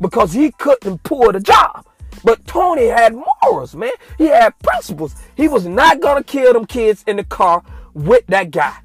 Because 0.00 0.32
he 0.32 0.50
couldn't 0.52 1.02
pull 1.02 1.32
the 1.32 1.40
job. 1.40 1.86
But 2.24 2.46
Tony 2.46 2.86
had 2.86 3.14
morals, 3.14 3.74
man. 3.74 3.92
He 4.18 4.26
had 4.26 4.58
principles. 4.58 5.14
He 5.36 5.48
was 5.48 5.66
not 5.66 6.00
to 6.02 6.22
kill 6.26 6.52
them 6.52 6.66
kids 6.66 7.04
in 7.06 7.16
the 7.16 7.24
car 7.24 7.62
with 7.94 8.26
that 8.28 8.50
guy. 8.50 8.76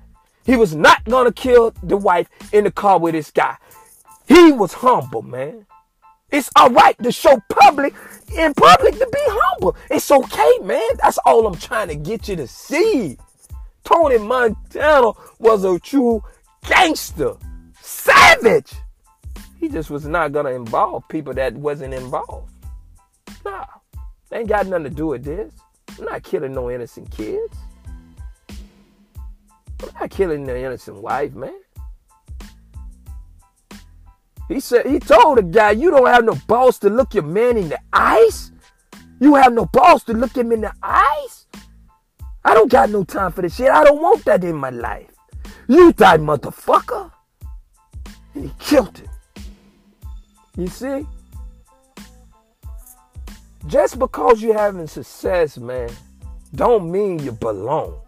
He 0.46 0.56
was 0.56 0.76
not 0.76 1.04
to 1.06 1.32
kill 1.36 1.74
the 1.84 1.98
wife 1.98 2.30
in 2.52 2.64
the 2.64 2.72
car 2.72 3.00
with 3.00 3.14
this 3.14 3.32
guy. 3.32 3.58
He 4.28 4.52
was 4.52 4.74
humble, 4.74 5.22
man. 5.22 5.66
It's 6.32 6.50
all 6.56 6.70
right 6.70 7.02
to 7.02 7.12
show 7.12 7.40
public 7.50 7.94
in 8.38 8.54
public 8.54 8.94
to 8.96 9.08
be 9.12 9.20
humble. 9.22 9.76
It's 9.90 10.10
okay, 10.12 10.60
man. 10.64 10.88
That's 11.02 11.18
all 11.26 11.48
I'm 11.48 11.58
trying 11.58 11.88
to 11.90 11.96
get 11.96 12.28
you 12.28 12.36
to 12.38 12.48
see. 12.48 13.18
Tony 13.84 14.18
Montana 14.18 15.12
was 15.40 15.64
a 15.64 15.80
true 15.80 16.24
gangster, 16.68 17.36
savage. 17.82 18.74
He 19.60 19.70
just 19.70 19.90
was 19.90 20.06
not 20.06 20.32
gonna 20.32 20.52
involve 20.52 21.08
people 21.08 21.34
that 21.34 21.54
wasn't 21.54 21.94
involved. 21.94 22.52
Nah, 23.44 23.66
ain't 24.32 24.50
got 24.50 24.68
nothing 24.68 24.86
to 24.86 24.90
do 24.90 25.08
with 25.08 25.24
this. 25.24 25.54
I'm 25.98 26.06
not 26.06 26.24
killing 26.24 26.54
no 26.54 26.70
innocent 26.70 27.10
kids. 27.10 27.56
I'm 28.50 29.90
not 30.00 30.10
killing 30.10 30.46
the 30.46 30.58
innocent 30.58 30.98
wife, 30.98 31.34
man. 31.34 31.60
He 34.48 34.60
said 34.60 34.86
he 34.86 35.00
told 35.00 35.38
the 35.40 35.44
guy, 35.44 35.72
"You 35.72 35.90
don't 35.90 36.08
have 36.08 36.24
no 36.24 36.36
balls 36.48 36.78
to 36.80 36.90
look 36.90 37.14
your 37.14 37.24
man 37.24 37.58
in 37.58 37.70
the 37.70 37.80
eyes. 37.92 38.52
You 39.20 39.36
have 39.36 39.54
no 39.54 39.66
balls 39.66 40.04
to 40.04 40.14
look 40.14 40.36
him 40.36 40.52
in 40.52 40.62
the 40.62 40.74
eyes. 40.84 41.48
I 42.44 42.54
don't 42.54 42.70
got 42.70 42.90
no 42.90 43.04
time 43.04 43.32
for 43.32 43.42
this 43.42 43.56
shit. 43.56 43.72
I 43.72 43.84
don't 43.84 44.02
want 44.02 44.24
that 44.26 44.44
in 44.44 44.56
my 44.56 44.70
life. 44.70 45.12
You 45.68 45.94
die, 45.94 46.18
motherfucker." 46.18 47.12
And 48.34 48.44
he 48.44 48.54
killed 48.60 48.98
him. 48.98 49.10
You 50.58 50.68
see? 50.68 51.06
Just 53.68 54.00
because 54.00 54.42
you're 54.42 54.58
having 54.58 54.88
success, 54.88 55.58
man, 55.58 55.90
don't 56.54 56.92
mean 56.92 57.20
you 57.20 57.32
belong. 57.32 58.00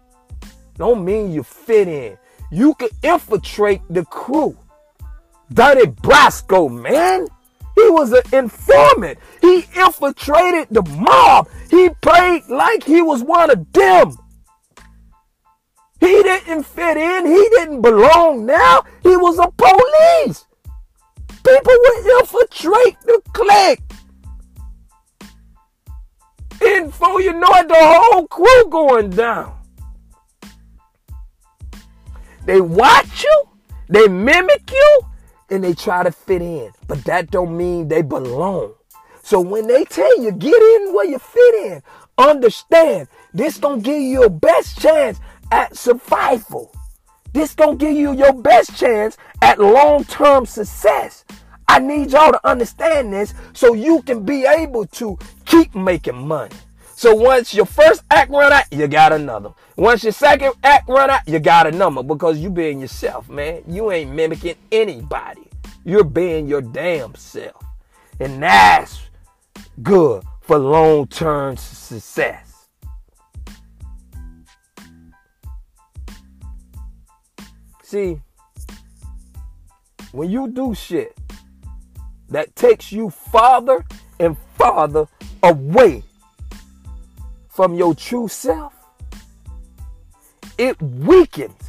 Don't 0.76 1.04
mean 1.04 1.32
you 1.32 1.42
fit 1.42 1.88
in. 1.88 2.16
You 2.50 2.74
can 2.74 2.88
infiltrate 3.02 3.82
the 3.90 4.04
crew. 4.04 4.56
Donnie 5.52 5.86
Brasco, 5.86 6.70
man. 6.70 7.26
He 7.74 7.90
was 7.90 8.12
an 8.12 8.22
informant. 8.32 9.18
He 9.40 9.66
infiltrated 9.76 10.68
the 10.70 10.82
mob. 10.82 11.48
He 11.70 11.90
played 12.00 12.48
like 12.48 12.82
he 12.84 13.02
was 13.02 13.22
one 13.22 13.50
of 13.50 13.70
them. 13.72 14.16
He 16.00 16.22
didn't 16.22 16.64
fit 16.64 16.96
in. 16.96 17.26
He 17.26 17.48
didn't 17.50 17.82
belong 17.82 18.46
now. 18.46 18.84
He 19.02 19.16
was 19.16 19.38
a 19.38 19.50
police. 19.56 20.47
People 21.48 21.72
would 21.78 22.20
infiltrate 22.20 23.00
the 23.06 23.22
clique. 23.32 23.80
And 26.60 26.86
before 26.90 27.22
you 27.22 27.32
know 27.32 27.48
it, 27.52 27.68
the 27.68 27.74
whole 27.74 28.26
crew 28.26 28.68
going 28.68 29.10
down. 29.10 29.56
They 32.44 32.60
watch 32.60 33.24
you, 33.24 33.48
they 33.88 34.08
mimic 34.08 34.70
you, 34.70 35.00
and 35.48 35.64
they 35.64 35.72
try 35.72 36.02
to 36.02 36.12
fit 36.12 36.42
in. 36.42 36.70
But 36.86 37.04
that 37.04 37.30
don't 37.30 37.56
mean 37.56 37.88
they 37.88 38.02
belong. 38.02 38.74
So 39.22 39.40
when 39.40 39.66
they 39.68 39.84
tell 39.84 40.22
you 40.22 40.32
get 40.32 40.62
in 40.62 40.92
where 40.92 41.06
you 41.06 41.18
fit 41.18 41.54
in, 41.66 41.82
understand 42.18 43.08
this 43.32 43.56
gonna 43.56 43.80
give 43.80 44.00
you 44.00 44.20
your 44.20 44.30
best 44.30 44.78
chance 44.80 45.18
at 45.50 45.76
survival. 45.76 46.74
This 47.32 47.54
gonna 47.54 47.76
give 47.76 47.96
you 47.96 48.14
your 48.14 48.32
best 48.32 48.76
chance 48.76 49.16
at 49.42 49.58
long-term 49.58 50.46
success. 50.46 51.24
I 51.68 51.78
need 51.78 52.12
y'all 52.12 52.32
to 52.32 52.48
understand 52.48 53.12
this 53.12 53.34
so 53.52 53.74
you 53.74 54.02
can 54.02 54.24
be 54.24 54.46
able 54.46 54.86
to 54.86 55.18
keep 55.44 55.74
making 55.74 56.26
money. 56.26 56.54
So 56.94 57.14
once 57.14 57.54
your 57.54 57.66
first 57.66 58.02
act 58.10 58.30
run 58.30 58.52
out, 58.52 58.64
you 58.72 58.88
got 58.88 59.12
another. 59.12 59.50
Once 59.76 60.02
your 60.02 60.12
second 60.12 60.54
act 60.64 60.88
run 60.88 61.10
out, 61.10 61.20
you 61.28 61.38
got 61.38 61.66
a 61.66 61.70
number 61.70 62.02
because 62.02 62.38
you 62.38 62.50
being 62.50 62.80
yourself, 62.80 63.28
man. 63.28 63.62
You 63.68 63.92
ain't 63.92 64.10
mimicking 64.10 64.56
anybody. 64.72 65.48
You're 65.84 66.04
being 66.04 66.48
your 66.48 66.62
damn 66.62 67.14
self. 67.14 67.62
And 68.18 68.42
that's 68.42 69.00
good 69.82 70.24
for 70.40 70.58
long-term 70.58 71.58
success. 71.58 72.47
See, 77.88 78.20
when 80.12 80.28
you 80.28 80.48
do 80.48 80.74
shit 80.74 81.16
that 82.28 82.54
takes 82.54 82.92
you 82.92 83.08
farther 83.08 83.82
and 84.20 84.36
farther 84.58 85.08
away 85.42 86.02
from 87.48 87.72
your 87.72 87.94
true 87.94 88.28
self, 88.28 88.74
it 90.58 90.78
weakens 90.82 91.62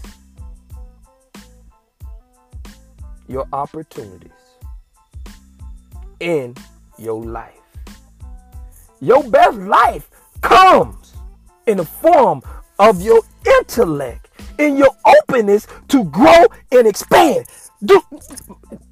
your 3.30 3.48
opportunities 3.54 4.30
in 6.20 6.54
your 6.98 7.24
life. 7.24 7.54
Your 9.00 9.24
best 9.24 9.58
life 9.58 10.10
comes 10.42 11.14
in 11.66 11.78
the 11.78 11.86
form 11.86 12.42
of 12.78 13.02
your 13.02 13.22
intellect, 13.58 14.29
in 14.60 14.78
your 14.78 14.96
openness 15.06 15.66
to 15.88 16.04
grow 16.04 16.46
and 16.72 16.88
expand. 16.88 17.46
Do, 17.84 18.02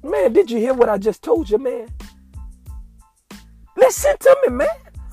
man, 0.02 0.32
did 0.32 0.50
you 0.50 0.58
hear 0.58 0.74
what 0.74 0.88
I 0.88 0.98
just 0.98 1.22
told 1.22 1.48
you, 1.48 1.58
man? 1.58 1.88
Listen 3.76 4.16
to 4.18 4.36
me, 4.46 4.54
man. 4.54 4.68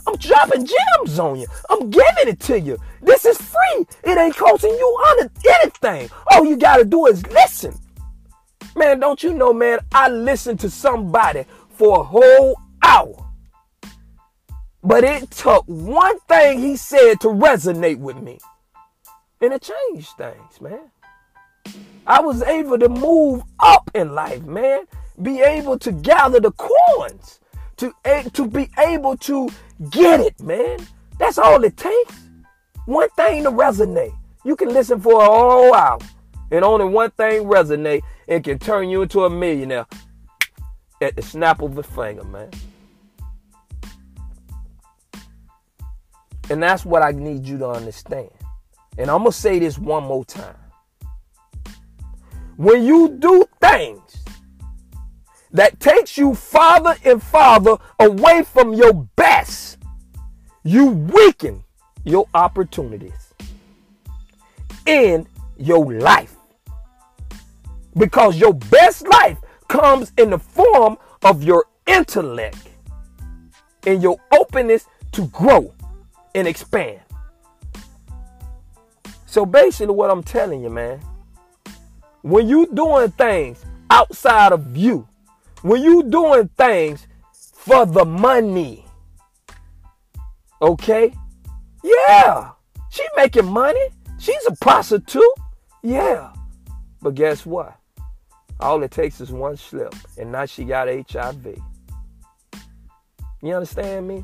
I'm 0.07 0.15
dropping 0.17 0.65
gems 0.65 1.19
on 1.19 1.39
you. 1.39 1.47
I'm 1.69 1.89
giving 1.89 2.27
it 2.27 2.39
to 2.41 2.59
you. 2.59 2.77
This 3.01 3.25
is 3.25 3.37
free. 3.37 3.85
It 4.03 4.17
ain't 4.17 4.35
costing 4.35 4.71
you 4.71 5.03
anything. 5.61 6.09
All 6.31 6.45
you 6.45 6.57
got 6.57 6.77
to 6.77 6.85
do 6.85 7.05
is 7.07 7.25
listen. 7.27 7.77
Man, 8.75 8.99
don't 8.99 9.21
you 9.23 9.33
know, 9.33 9.53
man, 9.53 9.79
I 9.93 10.09
listened 10.09 10.59
to 10.61 10.69
somebody 10.69 11.45
for 11.69 12.01
a 12.01 12.03
whole 12.03 12.59
hour. 12.83 13.15
But 14.83 15.03
it 15.03 15.31
took 15.31 15.63
one 15.65 16.19
thing 16.27 16.59
he 16.59 16.75
said 16.75 17.19
to 17.21 17.29
resonate 17.29 17.97
with 17.97 18.17
me. 18.17 18.39
And 19.41 19.53
it 19.53 19.61
changed 19.61 20.09
things, 20.17 20.61
man. 20.61 20.91
I 22.07 22.21
was 22.21 22.41
able 22.43 22.77
to 22.79 22.89
move 22.89 23.43
up 23.59 23.89
in 23.93 24.13
life, 24.13 24.43
man. 24.43 24.85
Be 25.21 25.41
able 25.41 25.79
to 25.79 25.91
gather 25.91 26.39
the 26.39 26.51
coins, 26.51 27.39
to, 27.77 27.93
to 28.33 28.47
be 28.47 28.69
able 28.77 29.17
to 29.17 29.49
get 29.89 30.19
it, 30.19 30.39
man. 30.39 30.79
That's 31.17 31.37
all 31.37 31.63
it 31.63 31.77
takes. 31.77 32.15
One 32.85 33.09
thing 33.11 33.43
to 33.43 33.51
resonate. 33.51 34.15
You 34.43 34.55
can 34.55 34.69
listen 34.69 34.99
for 35.01 35.23
a 35.23 35.25
whole 35.25 35.73
hour, 35.73 35.99
and 36.51 36.63
only 36.63 36.85
one 36.85 37.11
thing 37.11 37.45
resonate 37.45 38.01
and 38.27 38.43
can 38.43 38.59
turn 38.59 38.89
you 38.89 39.01
into 39.01 39.25
a 39.25 39.29
millionaire 39.29 39.87
at 41.01 41.15
the 41.15 41.21
snap 41.21 41.61
of 41.61 41.77
a 41.77 41.83
finger, 41.83 42.23
man. 42.23 42.51
And 46.49 46.61
that's 46.61 46.85
what 46.85 47.01
I 47.01 47.11
need 47.11 47.47
you 47.47 47.57
to 47.57 47.69
understand. 47.69 48.29
And 48.97 49.09
I'm 49.09 49.19
going 49.19 49.31
to 49.31 49.37
say 49.37 49.59
this 49.59 49.77
one 49.77 50.03
more 50.03 50.25
time. 50.25 50.55
When 52.57 52.83
you 52.83 53.09
do 53.19 53.45
things 53.59 54.23
that 55.51 55.79
takes 55.79 56.17
you 56.17 56.33
farther 56.35 56.95
and 57.03 57.21
farther 57.21 57.77
away 57.99 58.43
from 58.43 58.73
your 58.73 58.93
best, 58.93 59.77
you 60.63 60.87
weaken 60.87 61.63
your 62.05 62.27
opportunities 62.33 63.33
in 64.85 65.27
your 65.57 65.93
life. 65.93 66.35
Because 67.97 68.37
your 68.37 68.53
best 68.53 69.07
life 69.07 69.37
comes 69.67 70.11
in 70.17 70.29
the 70.29 70.39
form 70.39 70.97
of 71.23 71.43
your 71.43 71.65
intellect 71.87 72.69
and 73.85 74.01
your 74.01 74.17
openness 74.31 74.87
to 75.13 75.27
grow 75.27 75.73
and 76.33 76.47
expand. 76.47 76.99
So 79.35 79.45
basically, 79.45 79.93
what 79.93 80.09
I'm 80.09 80.23
telling 80.23 80.63
you, 80.63 80.69
man, 80.69 81.01
when 82.21 82.47
you 82.47 82.67
doing 82.73 83.11
things 83.11 83.65
outside 83.89 84.53
of 84.53 84.77
you, 84.77 85.05
when 85.61 85.83
you 85.83 86.03
doing 86.03 86.47
things 86.55 87.05
for 87.53 87.85
the 87.85 88.05
money, 88.05 88.85
okay? 90.61 91.13
Yeah, 91.83 92.51
she 92.89 93.03
making 93.17 93.47
money. 93.47 93.85
She's 94.19 94.41
a 94.47 94.55
prostitute. 94.55 95.21
Yeah, 95.83 96.31
but 97.01 97.15
guess 97.15 97.45
what? 97.45 97.75
All 98.61 98.81
it 98.83 98.91
takes 98.91 99.19
is 99.19 99.33
one 99.33 99.57
slip, 99.57 99.93
and 100.17 100.31
now 100.31 100.45
she 100.45 100.63
got 100.63 100.87
HIV. 100.87 101.57
You 103.43 103.53
understand 103.53 104.07
me? 104.07 104.23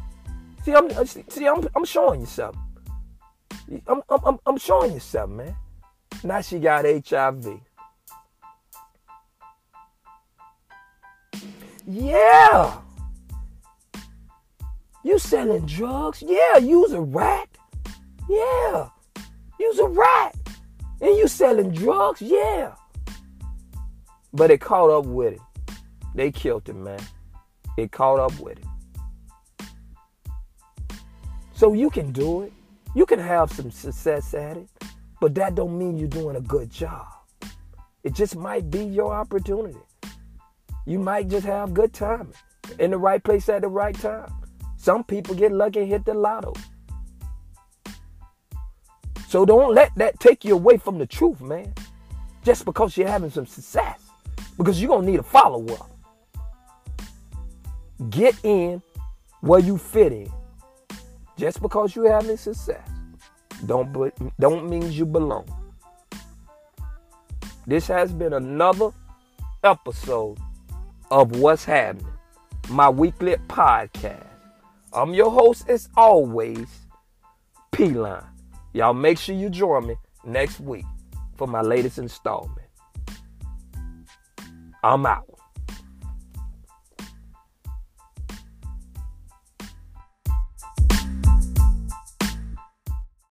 See, 0.64 0.74
I'm 0.74 1.06
see, 1.06 1.48
I'm, 1.48 1.68
I'm 1.76 1.84
showing 1.84 2.22
you 2.22 2.28
something. 2.28 2.62
I'm, 3.88 4.02
I'm, 4.10 4.40
I'm 4.46 4.58
showing 4.58 4.94
you 4.94 5.00
something, 5.00 5.38
man. 5.38 5.56
Now 6.24 6.42
she 6.42 6.60
got 6.60 6.86
HIV. 6.86 7.62
Yeah. 11.88 12.78
You 15.04 15.20
selling 15.20 15.66
drugs? 15.66 16.24
Yeah. 16.26 16.58
You's 16.58 16.92
a 16.92 17.02
rat? 17.02 17.50
Yeah. 18.30 18.90
You's 19.60 19.80
a 19.80 19.88
rat. 19.88 20.36
And 21.02 21.18
you 21.18 21.28
selling 21.28 21.72
drugs? 21.72 22.22
Yeah. 22.22 22.76
But 24.34 24.52
it 24.52 24.62
caught 24.62 24.90
up 24.90 25.06
with 25.06 25.34
it. 25.34 25.42
They 26.14 26.32
killed 26.32 26.68
him, 26.70 26.84
man. 26.84 27.02
It 27.78 27.92
caught 27.92 28.20
up 28.20 28.40
with 28.40 28.60
it. 28.60 28.66
So 31.54 31.74
you 31.74 31.90
can 31.90 32.12
do 32.12 32.44
it. 32.44 32.54
You 32.94 33.06
can 33.06 33.20
have 33.20 33.52
some 33.52 33.72
success 33.72 34.34
at 34.34 34.58
it, 34.58 34.70
but 35.22 35.34
that 35.36 35.56
don't 35.56 35.78
mean 35.78 35.98
you're 35.98 36.10
doing 36.10 36.36
a 36.36 36.42
good 36.42 36.70
job. 36.70 37.08
It 38.04 38.14
just 38.14 38.36
might 38.36 38.70
be 38.70 38.84
your 38.84 39.14
opportunity. 39.14 39.80
You 40.86 41.00
might 41.00 41.30
just 41.30 41.46
have 41.46 41.74
good 41.74 41.94
timing 41.94 42.34
in 42.80 42.92
the 42.92 42.98
right 42.98 43.24
place 43.24 43.48
at 43.48 43.62
the 43.62 43.68
right 43.68 43.96
time. 43.96 44.32
Some 44.76 45.04
people 45.04 45.36
get 45.36 45.52
lucky 45.52 45.82
and 45.82 45.88
hit 45.88 46.06
the 46.06 46.14
lotto. 46.14 46.54
So 49.28 49.46
don't 49.46 49.74
let 49.74 49.96
that 49.96 50.20
take 50.20 50.44
you 50.44 50.56
away 50.56 50.78
from 50.78 50.98
the 50.98 51.06
truth, 51.06 51.40
man. 51.40 51.74
Just 52.44 52.66
because 52.66 52.98
you're 52.98 53.08
having 53.08 53.30
some 53.30 53.46
success. 53.46 54.02
Because 54.58 54.82
you're 54.82 54.90
going 54.90 55.06
to 55.06 55.12
need 55.12 55.20
a 55.20 55.24
follow 55.24 55.66
up. 55.76 55.90
Get 58.10 58.36
in 58.44 58.82
where 59.40 59.60
you 59.60 59.78
fit 59.78 60.12
in. 60.12 60.32
Just 61.42 61.60
because 61.60 61.96
you're 61.96 62.12
having 62.12 62.38
success, 62.38 62.88
don't 63.66 63.92
don't 64.40 64.70
mean 64.70 64.92
you 64.92 65.08
belong. 65.08 65.48
This 67.66 67.88
has 67.88 68.12
been 68.12 68.34
another 68.34 68.92
episode 69.64 70.38
of 71.10 71.32
What's 71.38 71.66
Happening, 71.66 72.06
my 72.70 72.90
weekly 72.90 73.38
podcast. 73.48 74.24
I'm 74.94 75.16
your 75.16 75.32
host, 75.32 75.68
as 75.68 75.90
always, 75.98 76.68
P 77.72 77.86
Line. 77.86 78.22
Y'all 78.74 78.94
make 78.94 79.18
sure 79.18 79.34
you 79.34 79.50
join 79.50 79.88
me 79.88 79.96
next 80.24 80.60
week 80.60 80.86
for 81.38 81.48
my 81.48 81.62
latest 81.62 81.98
installment. 81.98 82.70
I'm 84.84 85.08
out. 85.08 85.31